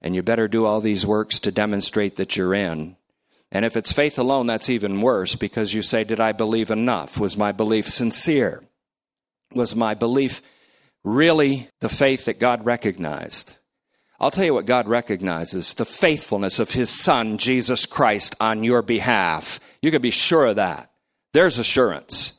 [0.00, 2.96] and you better do all these works to demonstrate that you're in.
[3.50, 7.18] And if it's faith alone, that's even worse because you say, Did I believe enough?
[7.18, 8.62] Was my belief sincere?
[9.54, 10.42] Was my belief
[11.04, 13.58] really the faith that God recognized?
[14.20, 18.82] I'll tell you what God recognizes the faithfulness of His Son, Jesus Christ, on your
[18.82, 19.58] behalf.
[19.82, 20.92] You can be sure of that.
[21.32, 22.38] There's assurance.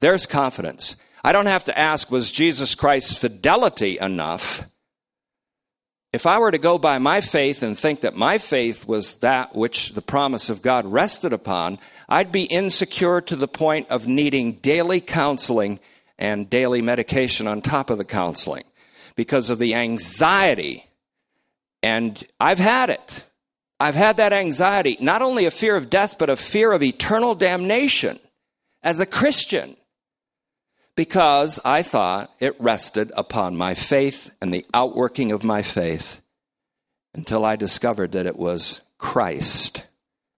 [0.00, 0.96] There's confidence.
[1.22, 4.68] I don't have to ask, was Jesus Christ's fidelity enough?
[6.12, 9.54] If I were to go by my faith and think that my faith was that
[9.54, 14.54] which the promise of God rested upon, I'd be insecure to the point of needing
[14.54, 15.78] daily counseling
[16.20, 18.64] and daily medication on top of the counseling
[19.16, 20.86] because of the anxiety.
[21.82, 23.24] And I've had it.
[23.80, 27.34] I've had that anxiety, not only a fear of death, but a fear of eternal
[27.34, 28.20] damnation
[28.82, 29.76] as a Christian
[30.94, 36.20] because I thought it rested upon my faith and the outworking of my faith
[37.14, 39.86] until I discovered that it was Christ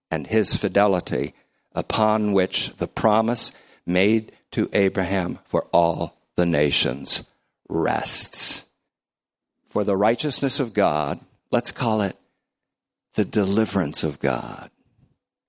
[0.09, 1.33] and his fidelity
[1.73, 3.51] upon which the promise
[3.85, 7.29] made to Abraham for all the nations
[7.69, 8.65] rests.
[9.69, 11.19] For the righteousness of God,
[11.51, 12.17] let's call it
[13.15, 14.69] the deliverance of God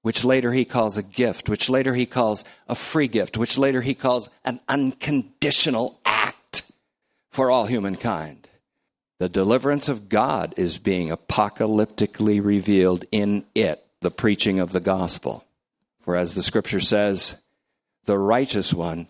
[0.05, 3.81] which later he calls a gift, which later he calls a free gift, which later
[3.81, 6.70] he calls an unconditional act
[7.31, 8.51] for all humankind.
[9.18, 15.42] The deliverance of God is being apocalyptically revealed in it, the preaching of the gospel.
[16.03, 17.40] For as the scripture says,
[18.05, 19.09] the righteous one,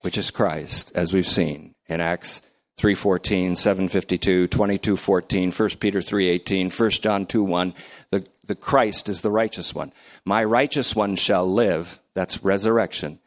[0.00, 2.42] which is Christ, as we've seen in Acts
[2.78, 7.74] 3.14, 7.52, 22.14, 1 Peter 3.18, 1 John 2.1,
[8.10, 9.92] the, the Christ is the righteous one.
[10.24, 13.20] My righteous one shall live, that's resurrection,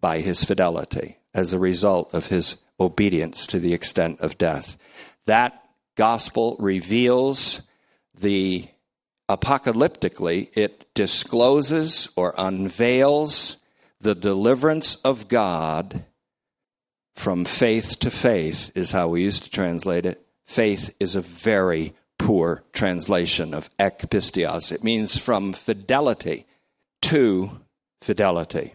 [0.00, 4.76] by his fidelity as a result of his obedience to the extent of death.
[5.26, 5.62] That
[5.96, 7.62] gospel reveals
[8.18, 8.66] the
[9.28, 13.59] apocalyptically, it discloses or unveils
[14.00, 16.04] the deliverance of God
[17.14, 20.26] from faith to faith, is how we used to translate it.
[20.46, 24.72] Faith is a very poor translation of ekpisteos.
[24.72, 26.46] It means from fidelity
[27.02, 27.60] to
[28.00, 28.72] fidelity,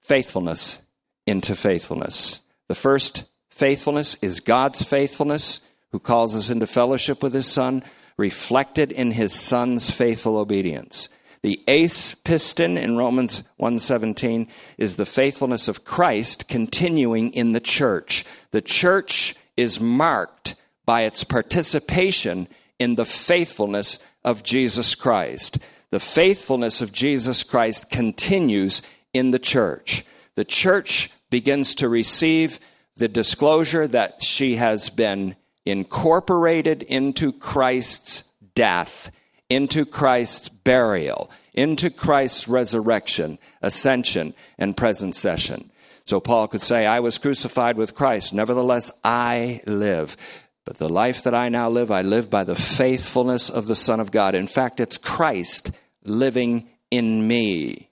[0.00, 0.80] faithfulness
[1.26, 2.40] into faithfulness.
[2.68, 5.60] The first faithfulness is God's faithfulness,
[5.92, 7.82] who calls us into fellowship with His Son,
[8.16, 11.08] reflected in His Son's faithful obedience.
[11.42, 18.24] The eis pistin in Romans 1:17 is the faithfulness of Christ continuing in the church.
[18.50, 22.46] The church is marked by its participation
[22.78, 25.58] in the faithfulness of Jesus Christ.
[25.90, 28.82] The faithfulness of Jesus Christ continues
[29.12, 30.04] in the church.
[30.34, 32.60] The church begins to receive
[32.96, 38.24] the disclosure that she has been incorporated into Christ's
[38.54, 39.10] death,
[39.50, 45.70] into Christ's burial, into Christ's resurrection, ascension, and present session.
[46.04, 50.16] So Paul could say, I was crucified with Christ, nevertheless I live.
[50.64, 53.98] But the life that I now live, I live by the faithfulness of the Son
[53.98, 54.34] of God.
[54.34, 55.72] In fact, it's Christ
[56.04, 57.90] living in me.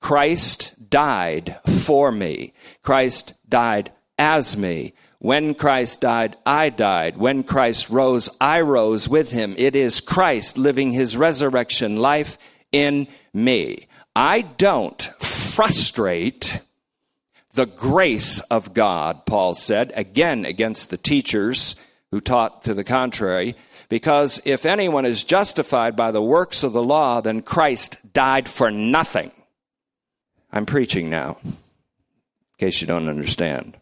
[0.00, 2.52] Christ died for me.
[2.82, 4.92] Christ died as me.
[5.18, 7.16] When Christ died, I died.
[7.16, 9.54] When Christ rose, I rose with him.
[9.56, 12.38] It is Christ living his resurrection life
[12.70, 13.88] in me.
[14.14, 16.60] I don't frustrate
[17.54, 21.74] the grace of God, Paul said, again against the teachers
[22.10, 23.56] who taught to the contrary,
[23.88, 28.70] because if anyone is justified by the works of the law, then Christ died for
[28.70, 29.30] nothing.
[30.52, 31.56] I'm preaching now, in
[32.58, 33.78] case you don't understand.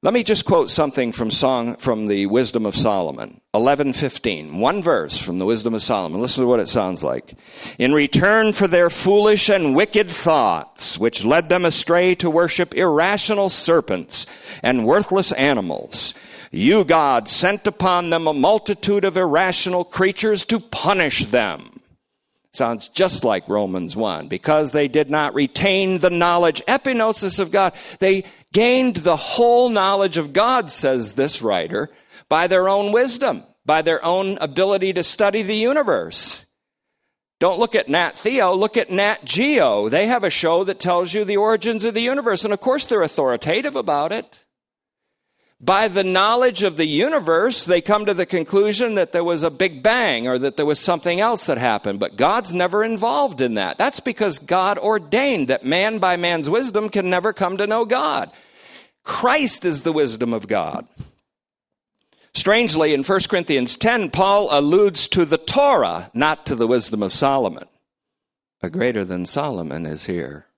[0.00, 4.60] Let me just quote something from song from the Wisdom of Solomon, 11:15.
[4.60, 6.20] One verse from the Wisdom of Solomon.
[6.20, 7.34] Listen to what it sounds like.
[7.80, 13.48] In return for their foolish and wicked thoughts, which led them astray to worship irrational
[13.48, 14.24] serpents
[14.62, 16.14] and worthless animals,
[16.52, 21.78] you God sent upon them a multitude of irrational creatures to punish them.
[22.52, 24.26] Sounds just like Romans 1.
[24.26, 27.72] Because they did not retain the knowledge, epignosis of God.
[28.00, 31.90] They gained the whole knowledge of God, says this writer,
[32.28, 36.46] by their own wisdom, by their own ability to study the universe.
[37.40, 39.88] Don't look at Nat Theo, look at Nat Geo.
[39.88, 42.86] They have a show that tells you the origins of the universe, and of course
[42.86, 44.44] they're authoritative about it.
[45.60, 49.50] By the knowledge of the universe, they come to the conclusion that there was a
[49.50, 53.54] big bang or that there was something else that happened, but God's never involved in
[53.54, 53.76] that.
[53.76, 58.30] That's because God ordained that man by man's wisdom can never come to know God.
[59.02, 60.86] Christ is the wisdom of God.
[62.34, 67.12] Strangely, in 1 Corinthians 10, Paul alludes to the Torah, not to the wisdom of
[67.12, 67.66] Solomon.
[68.62, 70.48] A greater than Solomon is here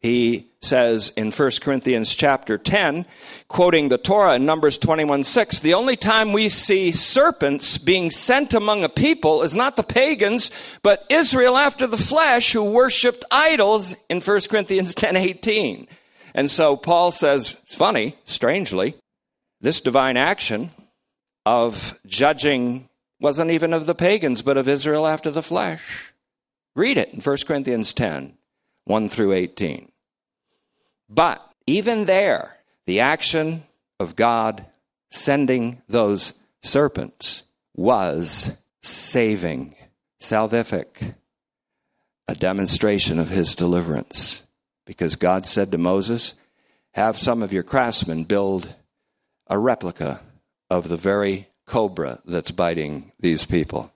[0.00, 3.06] he says in 1 Corinthians chapter 10,
[3.48, 8.52] quoting the Torah in Numbers 21 6, the only time we see serpents being sent
[8.52, 10.50] among a people is not the pagans,
[10.82, 15.86] but Israel after the flesh who worshiped idols in 1 Corinthians 10 18.
[16.34, 18.96] And so Paul says, it's funny, strangely,
[19.60, 20.70] this divine action
[21.46, 22.88] of judging
[23.20, 26.12] wasn't even of the pagans, but of Israel after the flesh.
[26.74, 28.36] Read it in 1 Corinthians 10
[28.84, 29.90] 1 through 18.
[31.08, 33.62] But even there, the action
[33.98, 34.66] of God
[35.10, 37.42] sending those serpents
[37.74, 39.74] was saving,
[40.20, 41.14] salvific,
[42.28, 44.46] a demonstration of his deliverance.
[44.84, 46.34] Because God said to Moses,
[46.92, 48.74] Have some of your craftsmen build
[49.48, 50.20] a replica
[50.70, 53.92] of the very cobra that's biting these people.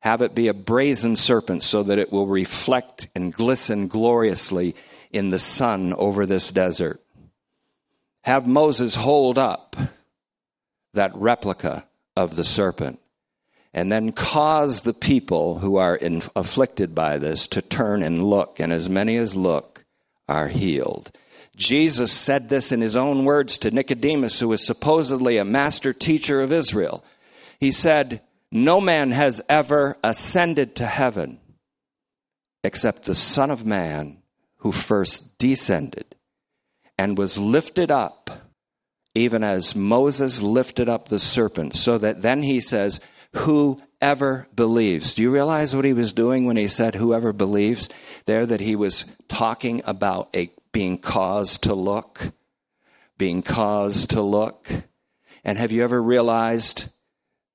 [0.00, 4.74] Have it be a brazen serpent so that it will reflect and glisten gloriously
[5.10, 7.00] in the sun over this desert.
[8.22, 9.76] Have Moses hold up
[10.94, 11.86] that replica
[12.16, 13.00] of the serpent
[13.72, 18.58] and then cause the people who are in, afflicted by this to turn and look,
[18.58, 19.84] and as many as look
[20.28, 21.12] are healed.
[21.56, 26.40] Jesus said this in his own words to Nicodemus, who was supposedly a master teacher
[26.40, 27.04] of Israel.
[27.60, 31.38] He said, No man has ever ascended to heaven
[32.64, 34.19] except the Son of Man
[34.60, 36.14] who first descended
[36.98, 38.30] and was lifted up,
[39.14, 43.00] even as Moses lifted up the serpent, so that then he says,
[43.36, 45.14] Whoever believes.
[45.14, 47.88] Do you realize what he was doing when he said, Whoever believes?
[48.26, 52.32] There, that he was talking about a being caused to look,
[53.18, 54.68] being caused to look.
[55.44, 56.90] And have you ever realized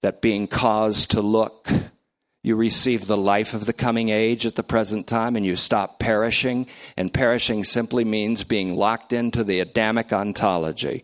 [0.01, 1.69] that being caused to look
[2.45, 5.97] you receive the life of the coming age at the present time and you stop
[5.97, 6.67] perishing.
[6.95, 11.03] And perishing simply means being locked into the Adamic ontology,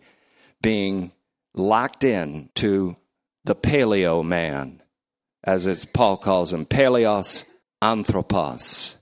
[0.60, 1.10] being
[1.52, 2.96] locked in to
[3.44, 4.82] the paleo man,
[5.42, 7.44] as Paul calls him, paleos
[7.82, 8.96] anthropos.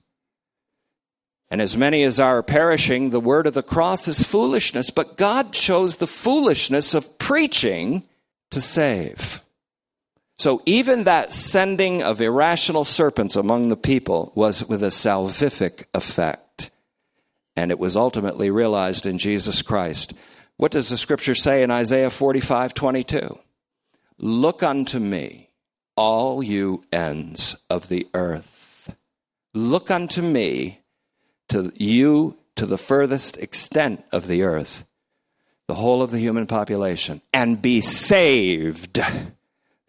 [1.51, 5.53] And as many as are perishing, the word of the cross is foolishness, but God
[5.53, 8.01] chose the foolishness of preaching
[8.49, 9.43] to save.
[10.41, 16.71] So even that sending of irrational serpents among the people was with a salvific effect.
[17.55, 20.13] And it was ultimately realized in Jesus Christ.
[20.57, 23.37] What does the scripture say in Isaiah 45 22?
[24.17, 25.51] Look unto me,
[25.95, 28.95] all you ends of the earth.
[29.53, 30.81] Look unto me,
[31.49, 34.85] to you to the furthest extent of the earth.
[35.67, 38.99] the whole of the human population, and be saved.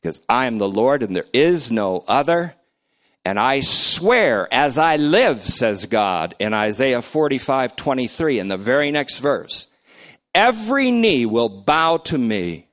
[0.02, 2.54] Because I am the Lord and there is no other.
[3.24, 8.90] And I swear as I live, says God in Isaiah 45 23, in the very
[8.90, 9.68] next verse,
[10.34, 12.66] every knee will bow to me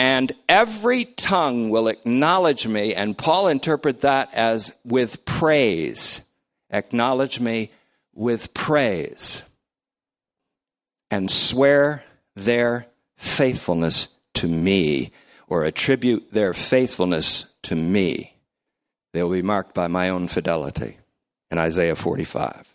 [0.00, 2.94] and every tongue will acknowledge me.
[2.94, 6.22] And Paul interpret that as with praise.
[6.70, 7.70] Acknowledge me
[8.14, 9.42] with praise.
[11.10, 12.02] And swear
[12.34, 12.86] their
[13.16, 15.10] faithfulness to me,
[15.50, 18.36] or attribute their faithfulness to me.
[19.12, 20.96] They will be marked by my own fidelity
[21.50, 22.74] in Isaiah 45.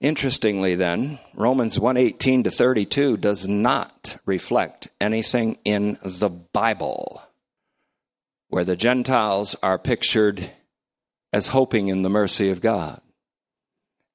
[0.00, 7.22] Interestingly then, Romans 1:18 to 32 does not reflect anything in the Bible
[8.48, 10.52] where the Gentiles are pictured
[11.32, 13.00] as hoping in the mercy of God,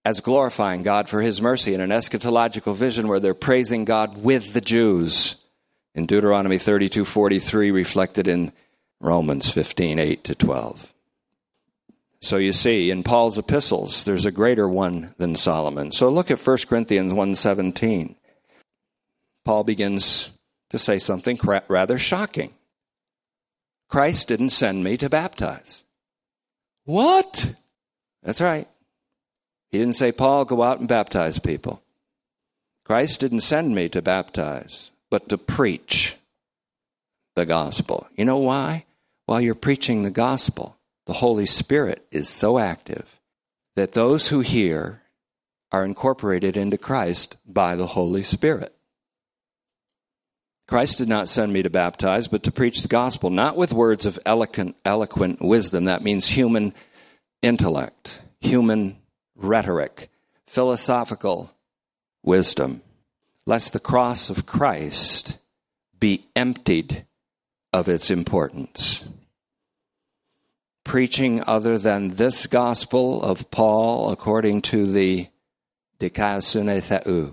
[0.06, 4.54] as glorifying God for his mercy in an eschatological vision where they're praising God with
[4.54, 5.39] the Jews.
[5.96, 8.52] In Deuteronomy 32:43 reflected in
[9.00, 10.94] Romans 15:8 to 12.
[12.22, 15.92] So you see, in Paul's epistles, there's a greater one than Solomon.
[15.92, 18.16] So look at 1 Corinthians 1.17.
[19.46, 20.32] Paul begins
[20.70, 21.38] to say something
[21.68, 22.54] rather shocking.
[23.88, 25.84] Christ didn't send me to baptize.
[26.86, 27.56] What?
[28.22, 28.68] That's right.
[29.72, 31.82] He didn't say, Paul, go out and baptize people.
[32.84, 36.16] Christ didn't send me to baptize, but to preach
[37.36, 38.08] the gospel.
[38.16, 38.86] You know why?
[39.26, 43.20] While you're preaching the gospel, the Holy Spirit is so active
[43.76, 45.02] that those who hear
[45.72, 48.76] are incorporated into Christ by the Holy Spirit.
[50.68, 54.06] Christ did not send me to baptize, but to preach the gospel, not with words
[54.06, 55.86] of eloquent, eloquent wisdom.
[55.86, 56.76] That means human
[57.42, 58.98] intellect, human
[59.36, 60.10] rhetoric,
[60.46, 61.52] philosophical
[62.24, 62.82] wisdom,
[63.50, 65.38] lest the cross of Christ
[66.00, 67.06] be emptied
[67.74, 69.04] of its importance
[70.90, 75.28] preaching other than this gospel of Paul according to the
[76.00, 77.32] Dikaiosune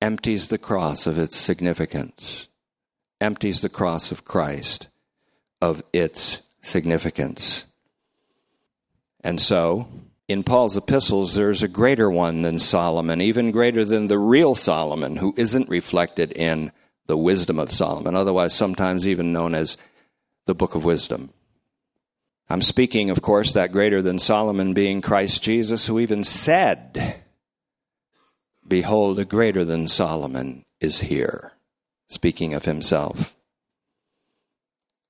[0.00, 2.48] empties the cross of its significance,
[3.20, 4.88] empties the cross of Christ
[5.60, 7.66] of its significance.
[9.20, 9.86] And so,
[10.28, 15.16] in Paul's epistles, there's a greater one than Solomon, even greater than the real Solomon,
[15.16, 16.70] who isn't reflected in
[17.06, 19.78] the wisdom of Solomon, otherwise, sometimes even known as
[20.44, 21.30] the Book of Wisdom.
[22.50, 27.22] I'm speaking, of course, that greater than Solomon being Christ Jesus, who even said,
[28.66, 31.52] Behold, a greater than Solomon is here,
[32.08, 33.34] speaking of himself.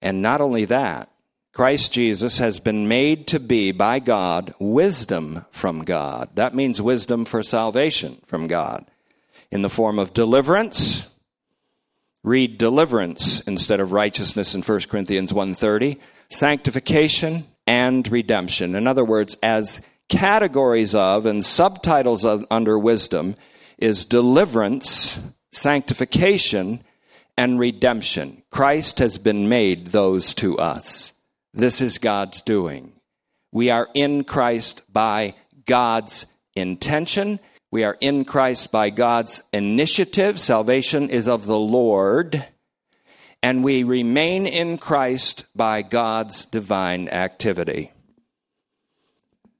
[0.01, 1.11] And not only that,
[1.59, 6.29] Christ Jesus has been made to be by God wisdom from God.
[6.37, 8.87] That means wisdom for salvation from God
[9.51, 11.09] in the form of deliverance.
[12.23, 15.99] Read deliverance instead of righteousness in 1 Corinthians 1:30
[16.31, 18.77] sanctification, and redemption.
[18.77, 23.35] In other words, as categories of and subtitles of, under wisdom
[23.79, 25.19] is deliverance,
[25.51, 26.85] sanctification,
[27.37, 28.45] and redemption.
[28.49, 31.15] Christ has been made those to us.
[31.55, 32.93] This is God's doing.
[33.53, 35.35] We are in Christ by
[35.67, 37.41] God's intention.
[37.71, 40.39] We are in Christ by God's initiative.
[40.39, 42.45] Salvation is of the Lord
[43.43, 47.93] and we remain in Christ by God's divine activity.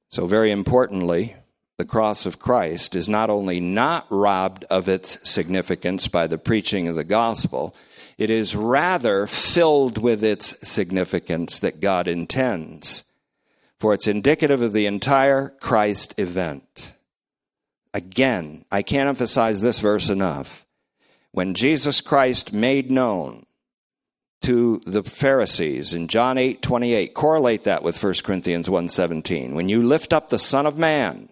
[0.09, 1.35] So, very importantly,
[1.77, 6.87] the cross of Christ is not only not robbed of its significance by the preaching
[6.87, 7.75] of the gospel,
[8.19, 13.05] it is rather filled with its significance that God intends,
[13.79, 16.93] for it's indicative of the entire Christ event.
[17.93, 20.65] Again, I can't emphasize this verse enough.
[21.31, 23.45] When Jesus Christ made known
[24.41, 27.13] to the Pharisees in John 8 28.
[27.13, 29.53] Correlate that with 1 Corinthians 1 17.
[29.53, 31.29] When you lift up the Son of Man,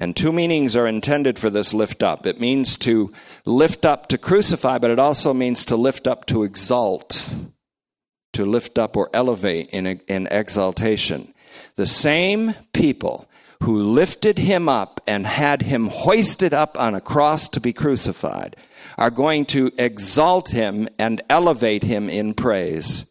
[0.00, 2.26] and two meanings are intended for this lift up.
[2.26, 3.12] It means to
[3.44, 7.30] lift up to crucify, but it also means to lift up to exalt,
[8.32, 11.34] to lift up or elevate in, in exaltation.
[11.76, 13.28] The same people
[13.62, 18.56] who lifted him up and had him hoisted up on a cross to be crucified
[18.96, 23.04] are going to exalt him and elevate him in praise.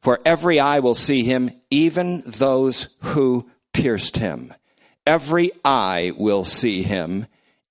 [0.00, 4.54] For every eye will see him, even those who pierced him.
[5.10, 7.26] Every eye will see him,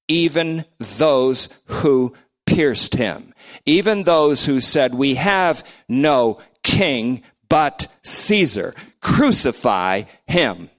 [0.10, 2.14] even those who
[2.46, 3.34] pierced him.
[3.66, 8.74] Even those who said, We have no king but Caesar.
[9.00, 10.70] Crucify him.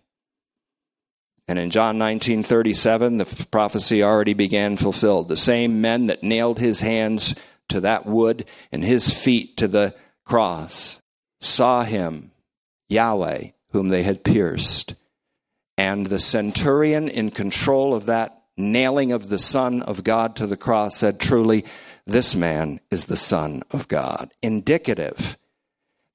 [1.48, 5.28] And in John 19:37, the prophecy already began fulfilled.
[5.28, 7.34] The same men that nailed his hands
[7.70, 9.94] to that wood and his feet to the
[10.26, 11.00] cross
[11.40, 12.32] saw him,
[12.90, 14.94] Yahweh, whom they had pierced.
[15.80, 20.58] And the centurion in control of that nailing of the Son of God to the
[20.58, 21.64] cross said, Truly,
[22.04, 24.30] this man is the Son of God.
[24.42, 25.38] Indicative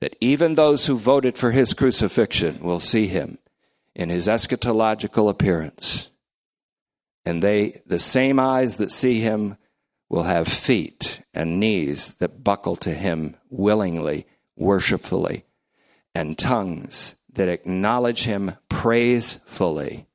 [0.01, 3.39] that even those who voted for his crucifixion will see him
[3.95, 6.11] in his eschatological appearance.
[7.25, 9.57] And they, the same eyes that see him,
[10.09, 15.43] will have feet and knees that buckle to him willingly, worshipfully,
[16.13, 20.07] and tongues that acknowledge him praisefully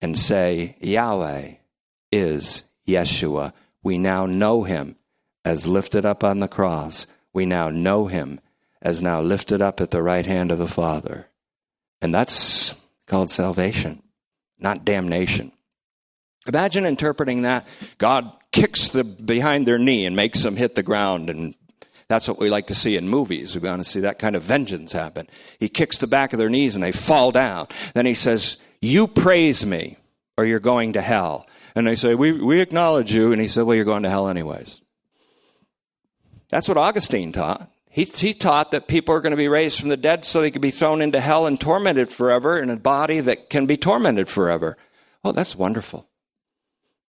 [0.00, 1.54] and say, Yahweh
[2.10, 3.52] is Yeshua.
[3.82, 4.96] We now know him
[5.44, 7.06] as lifted up on the cross.
[7.32, 8.40] We now know him
[8.80, 11.28] as now lifted up at the right hand of the Father.
[12.00, 12.74] And that's
[13.06, 14.02] called salvation,
[14.58, 15.52] not damnation.
[16.46, 17.66] Imagine interpreting that.
[17.98, 21.54] God kicks the behind their knee and makes them hit the ground and
[22.08, 23.54] that's what we like to see in movies.
[23.54, 25.28] We want to see that kind of vengeance happen.
[25.60, 27.68] He kicks the back of their knees and they fall down.
[27.94, 29.98] Then he says, You praise me
[30.36, 31.46] or you're going to hell.
[31.74, 33.32] And they say, We, we acknowledge you.
[33.32, 34.80] And he said, Well, you're going to hell anyways.
[36.48, 37.70] That's what Augustine taught.
[37.90, 40.50] He, he taught that people are going to be raised from the dead so they
[40.50, 44.28] can be thrown into hell and tormented forever in a body that can be tormented
[44.28, 44.78] forever.
[45.24, 46.08] Oh, that's wonderful.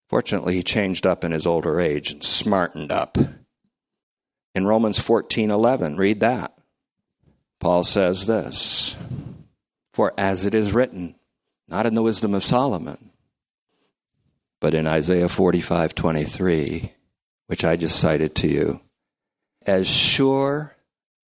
[0.08, 3.18] Fortunately, he changed up in his older age and smartened up.
[4.54, 6.56] In Romans 14:11, read that.
[7.60, 8.96] Paul says this,
[9.92, 11.16] "For as it is written,
[11.68, 13.10] not in the wisdom of Solomon,
[14.60, 16.92] but in Isaiah 45:23,
[17.46, 18.80] which I just cited to you,
[19.66, 20.76] as sure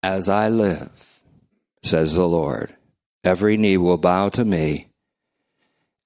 [0.03, 1.21] as I live,
[1.83, 2.75] says the Lord,
[3.23, 4.87] every knee will bow to me.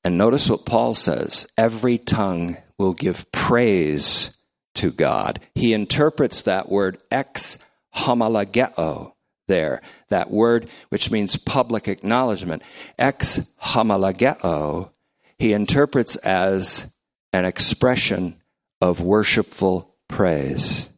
[0.04, 4.38] And notice what Paul says every tongue will give praise
[4.76, 5.40] to God.
[5.56, 7.64] He interprets that word ex
[7.96, 9.14] homologeo
[9.48, 12.64] there, that word which means public acknowledgement.
[12.98, 14.92] Ex homologeo,
[15.38, 16.94] he interprets as
[17.34, 18.36] an expression
[18.82, 20.90] of worshipful praise.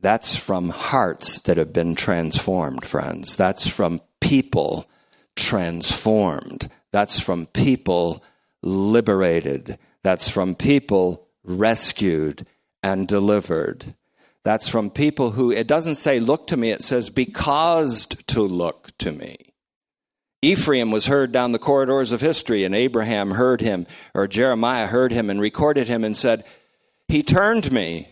[0.00, 3.36] That's from hearts that have been transformed, friends.
[3.36, 4.86] That's from people
[5.34, 6.68] transformed.
[6.92, 8.22] That's from people
[8.62, 9.78] liberated.
[10.02, 12.46] That's from people rescued
[12.82, 13.94] and delivered.
[14.44, 18.42] That's from people who, it doesn't say look to me, it says be caused to
[18.42, 19.54] look to me.
[20.42, 25.10] Ephraim was heard down the corridors of history, and Abraham heard him, or Jeremiah heard
[25.10, 26.44] him and recorded him and said,
[27.08, 28.08] He turned me,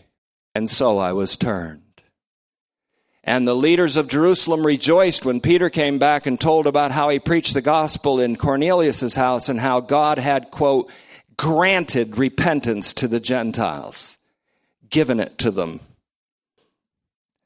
[0.53, 1.81] and so I was turned.
[3.23, 7.17] And the leaders of Jerusalem rejoiced when Peter came back and told about how he
[7.17, 10.91] preached the gospel in Cornelius's house and how God had, quote,
[11.37, 14.17] granted repentance to the Gentiles,
[14.89, 15.79] given it to them.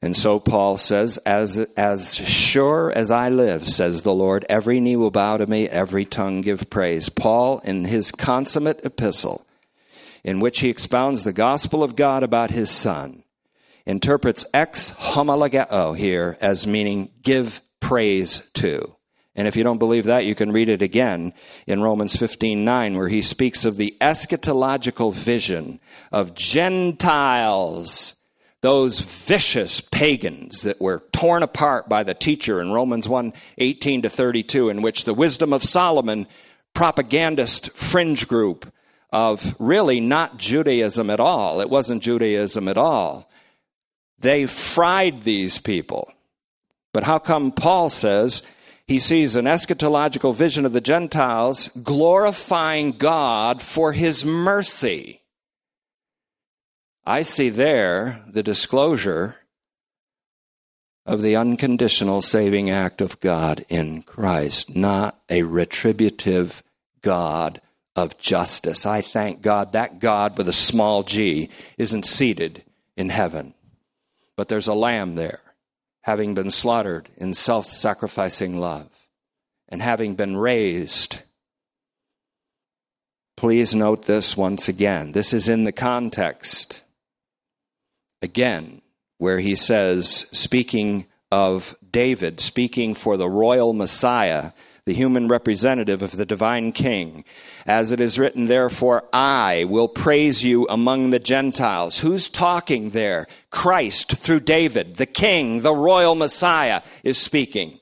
[0.02, 4.96] And so Paul says, as, as sure as I live, says the Lord, every knee
[4.96, 7.10] will bow to me, every tongue give praise.
[7.10, 9.46] Paul, in his consummate epistle,
[10.24, 13.24] in which he expounds the gospel of God about his son,
[13.84, 18.96] interprets exomologeo here as meaning give praise to.
[19.36, 21.32] And if you don't believe that, you can read it again
[21.66, 28.16] in Romans 15 9, where he speaks of the eschatological vision of Gentiles,
[28.60, 34.08] those vicious pagans that were torn apart by the teacher in Romans 1 18 to
[34.10, 36.26] 32, in which the wisdom of Solomon
[36.74, 38.72] propagandist fringe group
[39.12, 41.60] of really not Judaism at all.
[41.60, 43.30] It wasn't Judaism at all.
[44.18, 46.12] They fried these people.
[46.92, 48.42] But how come Paul says
[48.90, 55.22] he sees an eschatological vision of the Gentiles glorifying God for his mercy?
[57.06, 59.36] I see there the disclosure
[61.06, 66.64] of the unconditional saving act of God in Christ, not a retributive
[67.00, 67.60] God
[67.94, 68.86] of justice.
[68.86, 72.64] I thank God that God with a small g isn't seated
[72.96, 73.54] in heaven.
[74.34, 75.42] But there's a lamb there,
[76.02, 79.08] having been slaughtered in self sacrificing love
[79.68, 81.22] and having been raised.
[83.36, 85.12] Please note this once again.
[85.12, 86.84] This is in the context,
[88.20, 88.82] again,
[89.18, 94.52] where he says, speaking of David, speaking for the royal Messiah,
[94.90, 97.24] the human representative of the divine king.
[97.64, 102.00] As it is written, therefore, I will praise you among the Gentiles.
[102.00, 103.28] Who's talking there?
[103.50, 107.78] Christ through David, the king, the royal Messiah is speaking.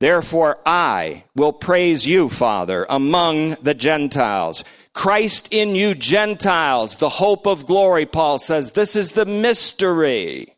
[0.00, 4.64] Therefore, I will praise you, Father, among the Gentiles.
[4.92, 8.72] Christ in you, Gentiles, the hope of glory, Paul says.
[8.72, 10.54] This is the mystery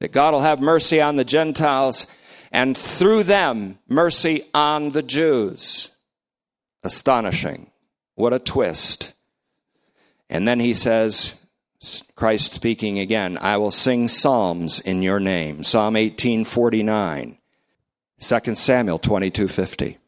[0.00, 2.08] that God will have mercy on the Gentiles
[2.50, 5.92] and through them, mercy on the Jews.
[6.82, 7.70] Astonishing.
[8.14, 9.14] What a twist.
[10.30, 11.34] And then he says,
[12.16, 15.62] Christ speaking again, I will sing psalms in your name.
[15.62, 17.38] Psalm 1849,
[18.18, 19.98] 2 Samuel 2250.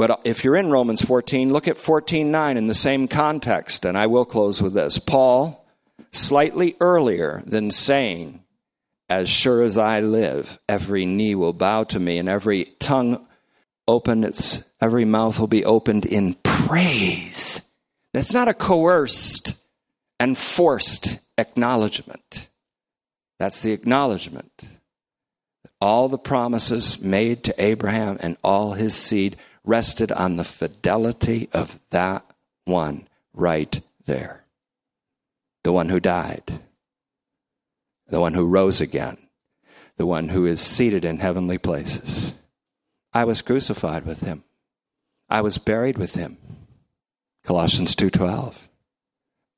[0.00, 3.98] But uh, if you're in Romans 14, look at 14:9 in the same context, and
[3.98, 4.98] I will close with this.
[4.98, 5.66] Paul,
[6.10, 8.39] slightly earlier than saying,
[9.10, 13.26] As sure as I live, every knee will bow to me, and every tongue
[13.88, 17.68] open its every mouth will be opened in praise.
[18.14, 19.60] That's not a coerced
[20.20, 22.48] and forced acknowledgement.
[23.40, 30.12] That's the acknowledgement that all the promises made to Abraham and all his seed rested
[30.12, 32.24] on the fidelity of that
[32.64, 34.44] one right there.
[35.64, 36.60] The one who died,
[38.10, 39.16] the one who rose again,
[39.96, 42.34] the one who is seated in heavenly places.
[43.12, 44.44] I was crucified with him.
[45.28, 46.36] I was buried with him.
[47.44, 48.68] Colossians 2:12.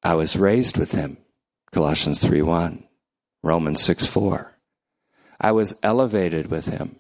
[0.02, 1.16] I was raised with him.
[1.70, 2.84] Colossians 3:1.
[3.42, 4.58] Romans 6:4.
[5.40, 6.96] I was elevated with him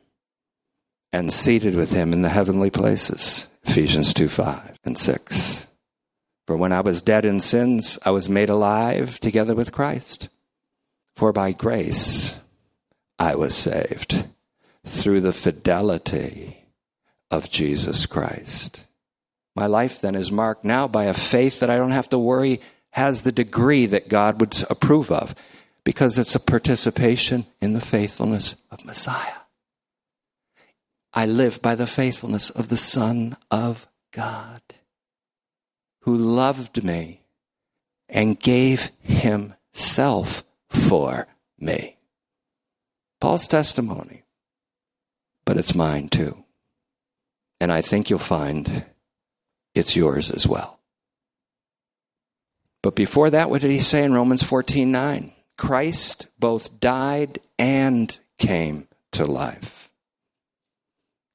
[1.12, 3.48] and seated with him in the heavenly places.
[3.64, 5.68] Ephesians 2:5 and 6.
[6.46, 10.28] For when I was dead in sins, I was made alive together with Christ.
[11.16, 12.38] For by grace
[13.18, 14.26] I was saved
[14.84, 16.66] through the fidelity
[17.30, 18.86] of Jesus Christ.
[19.54, 22.60] My life then is marked now by a faith that I don't have to worry
[22.90, 25.34] has the degree that God would approve of
[25.84, 29.32] because it's a participation in the faithfulness of Messiah.
[31.12, 34.62] I live by the faithfulness of the Son of God
[36.02, 37.22] who loved me
[38.08, 40.42] and gave himself
[40.72, 41.26] for
[41.58, 41.96] me.
[43.20, 44.24] Paul's testimony,
[45.44, 46.44] but it's mine too.
[47.60, 48.84] And I think you'll find
[49.74, 50.80] it's yours as well.
[52.82, 55.32] But before that, what did he say in Romans 14 9?
[55.56, 59.90] Christ both died and came to life.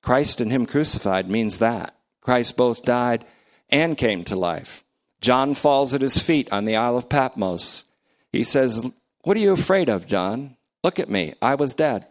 [0.01, 1.95] Christ and Him crucified means that.
[2.21, 3.25] Christ both died
[3.69, 4.83] and came to life.
[5.21, 7.85] John falls at his feet on the Isle of Patmos.
[8.31, 8.89] He says,
[9.27, 10.55] What are you afraid of, John?
[10.85, 11.33] Look at me.
[11.41, 12.07] I was dead.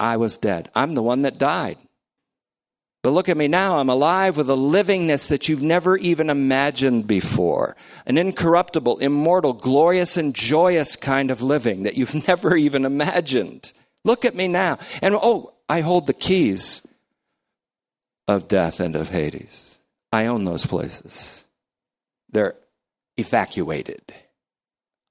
[0.00, 0.68] I was dead.
[0.74, 1.78] I'm the one that died.
[3.04, 3.78] But look at me now.
[3.78, 7.76] I'm alive with a livingness that you've never even imagined before.
[8.04, 13.72] An incorruptible, immortal, glorious, and joyous kind of living that you've never even imagined.
[14.04, 14.80] Look at me now.
[15.00, 16.84] And oh, I hold the keys
[18.26, 19.78] of death and of Hades.
[20.12, 21.46] I own those places.
[22.28, 22.56] They're
[23.16, 24.12] evacuated.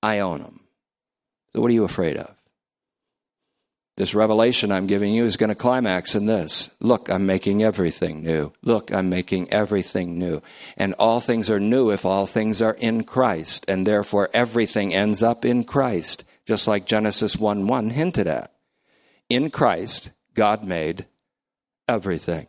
[0.01, 0.59] I own them.
[1.53, 2.35] So, what are you afraid of?
[3.97, 6.69] This revelation I'm giving you is going to climax in this.
[6.79, 8.53] Look, I'm making everything new.
[8.63, 10.41] Look, I'm making everything new.
[10.77, 13.65] And all things are new if all things are in Christ.
[13.67, 18.53] And therefore, everything ends up in Christ, just like Genesis 1 1 hinted at.
[19.27, 21.05] In Christ, God made
[21.89, 22.47] everything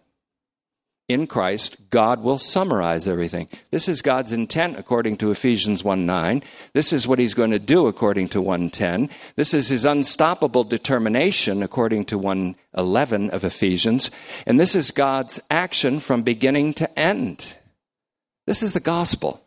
[1.10, 3.48] in Christ, God will summarize everything.
[3.70, 6.42] This is God's intent according to Ephesians 1 9.
[6.72, 9.10] This is what he's going to do according to 110.
[9.36, 14.10] This is his unstoppable determination according to 111 of Ephesians.
[14.46, 17.56] And this is God's action from beginning to end.
[18.46, 19.42] This is the gospel.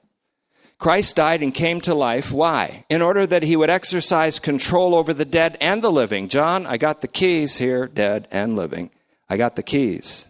[0.79, 2.31] Christ died and came to life.
[2.31, 2.85] Why?
[2.89, 6.27] In order that he would exercise control over the dead and the living.
[6.27, 8.91] John, I got the keys here, dead and living.
[9.29, 10.25] I got the keys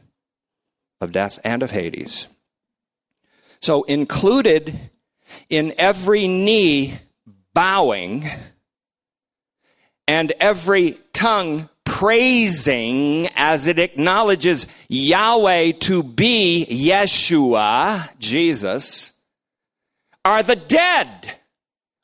[1.03, 2.27] of death and of Hades.
[3.61, 4.89] So, included
[5.49, 6.97] in every knee
[7.53, 8.25] bowing
[10.07, 19.13] and every tongue praising as it acknowledges Yahweh to be Yeshua, Jesus,
[20.25, 21.33] are the dead,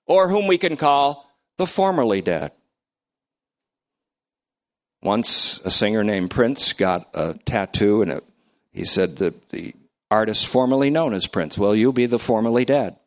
[0.06, 2.52] or whom we can call the formerly dead.
[5.02, 8.24] Once a singer named Prince got a tattoo and it
[8.72, 9.74] he said, the, the
[10.12, 12.98] artist formerly known as Prince, well, you'll be the formerly dead.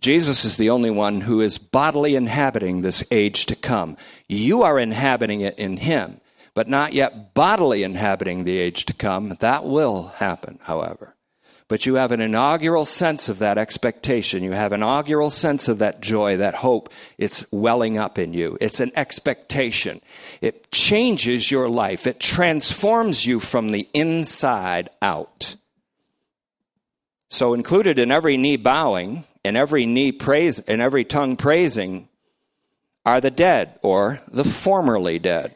[0.00, 3.96] Jesus is the only one who is bodily inhabiting this age to come.
[4.28, 6.20] You are inhabiting it in him,
[6.54, 9.36] but not yet bodily inhabiting the age to come.
[9.40, 11.14] That will happen, however.
[11.70, 14.42] But you have an inaugural sense of that expectation.
[14.42, 16.92] You have an inaugural sense of that joy, that hope.
[17.16, 18.58] It's welling up in you.
[18.60, 20.00] It's an expectation.
[20.40, 22.08] It changes your life.
[22.08, 25.54] It transforms you from the inside out.
[27.28, 32.08] So included in every knee bowing, and every knee praise, and every tongue praising
[33.06, 35.54] are the dead or the formerly dead.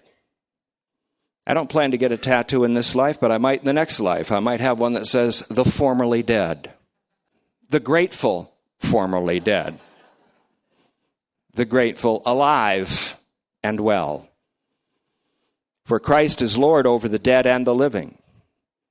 [1.46, 3.72] I don't plan to get a tattoo in this life, but I might in the
[3.72, 4.32] next life.
[4.32, 6.72] I might have one that says, the formerly dead.
[7.68, 9.78] The grateful, formerly dead.
[11.54, 13.16] The grateful, alive
[13.62, 14.28] and well.
[15.84, 18.16] For Christ is Lord over the dead and the living.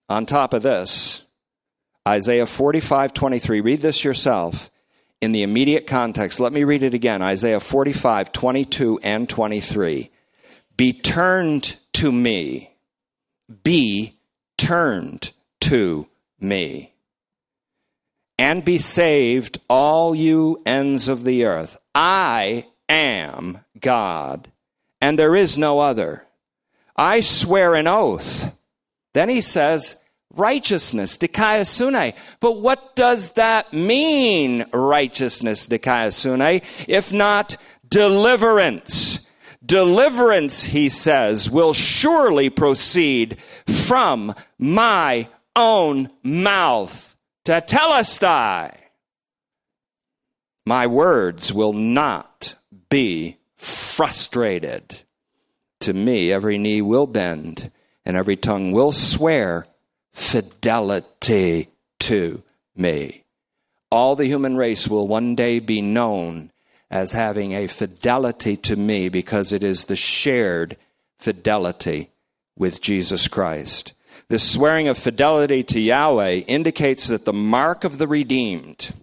[0.09, 1.23] On top of this,
[2.07, 4.69] Isaiah 45 23, read this yourself
[5.21, 6.39] in the immediate context.
[6.39, 10.11] Let me read it again Isaiah 45 22 and 23.
[10.75, 12.75] Be turned to me.
[13.63, 14.17] Be
[14.57, 15.31] turned
[15.61, 16.07] to
[16.39, 16.93] me.
[18.37, 21.77] And be saved, all you ends of the earth.
[21.93, 24.49] I am God,
[24.99, 26.25] and there is no other.
[26.95, 28.55] I swear an oath.
[29.13, 30.03] Then he says,
[30.35, 32.15] righteousness, dikaiosune.
[32.39, 39.22] But what does that mean, righteousness, dikaiosune, if not deliverance?
[39.65, 47.15] Deliverance, he says, will surely proceed from my own mouth.
[47.45, 48.75] Tetelestai.
[50.65, 52.55] My words will not
[52.89, 55.01] be frustrated.
[55.81, 57.71] To me, every knee will bend
[58.05, 59.65] and every tongue will swear
[60.13, 62.43] fidelity to
[62.75, 63.23] me.
[63.91, 66.51] All the human race will one day be known
[66.93, 70.77] as having a fidelity to me because it is the shared
[71.17, 72.11] fidelity
[72.55, 73.93] with Jesus Christ.
[74.29, 78.93] This swearing of fidelity to Yahweh indicates that the mark of the redeemed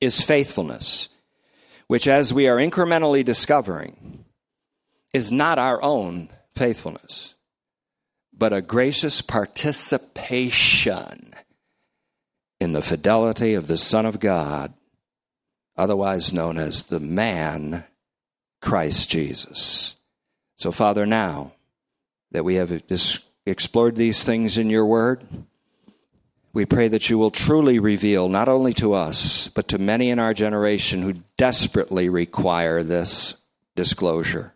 [0.00, 1.10] is faithfulness,
[1.88, 4.24] which, as we are incrementally discovering,
[5.12, 7.34] is not our own faithfulness,
[8.32, 11.34] but a gracious participation
[12.60, 14.72] in the fidelity of the Son of God
[15.76, 17.84] otherwise known as the man
[18.60, 19.96] Christ Jesus.
[20.56, 21.52] So, Father, now
[22.30, 22.82] that we have
[23.46, 25.24] explored these things in your word,
[26.52, 30.18] we pray that you will truly reveal not only to us, but to many in
[30.20, 33.42] our generation who desperately require this
[33.74, 34.54] disclosure,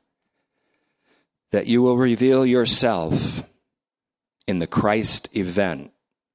[1.50, 3.42] that you will reveal yourself
[4.46, 5.92] in the Christ event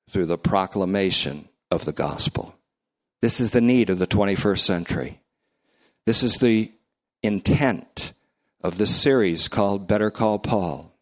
[0.10, 2.56] through the proclamation of the gospel.
[3.24, 5.22] This is the need of the 21st century.
[6.06, 6.74] This is the
[7.24, 8.12] intent
[8.62, 10.94] of this series called Better Call Paul.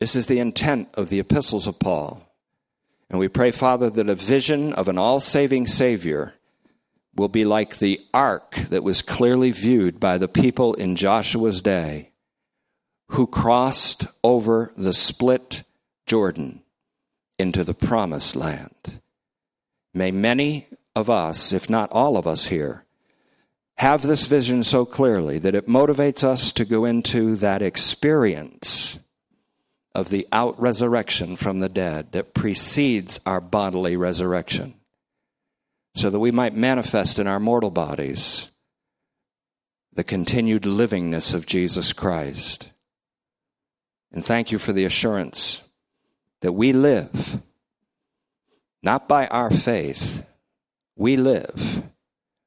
[0.00, 2.30] This is the intent of the epistles of Paul.
[3.08, 6.34] And we pray, Father, that a vision of an all saving Savior
[7.14, 12.10] will be like the ark that was clearly viewed by the people in Joshua's day
[13.12, 15.62] who crossed over the split
[16.04, 16.60] Jordan
[17.38, 19.00] into the promised land.
[19.96, 22.84] May many of us, if not all of us here,
[23.78, 28.98] have this vision so clearly that it motivates us to go into that experience
[29.94, 34.74] of the out resurrection from the dead that precedes our bodily resurrection,
[35.94, 38.50] so that we might manifest in our mortal bodies
[39.94, 42.70] the continued livingness of Jesus Christ.
[44.12, 45.62] And thank you for the assurance
[46.42, 47.40] that we live
[48.86, 50.24] not by our faith.
[50.94, 51.82] We live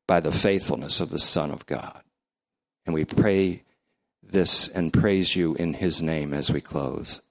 [0.08, 2.02] by the faithfulness of the Son of God.
[2.86, 3.64] And we pray
[4.24, 7.22] this and praise you in his name as we close.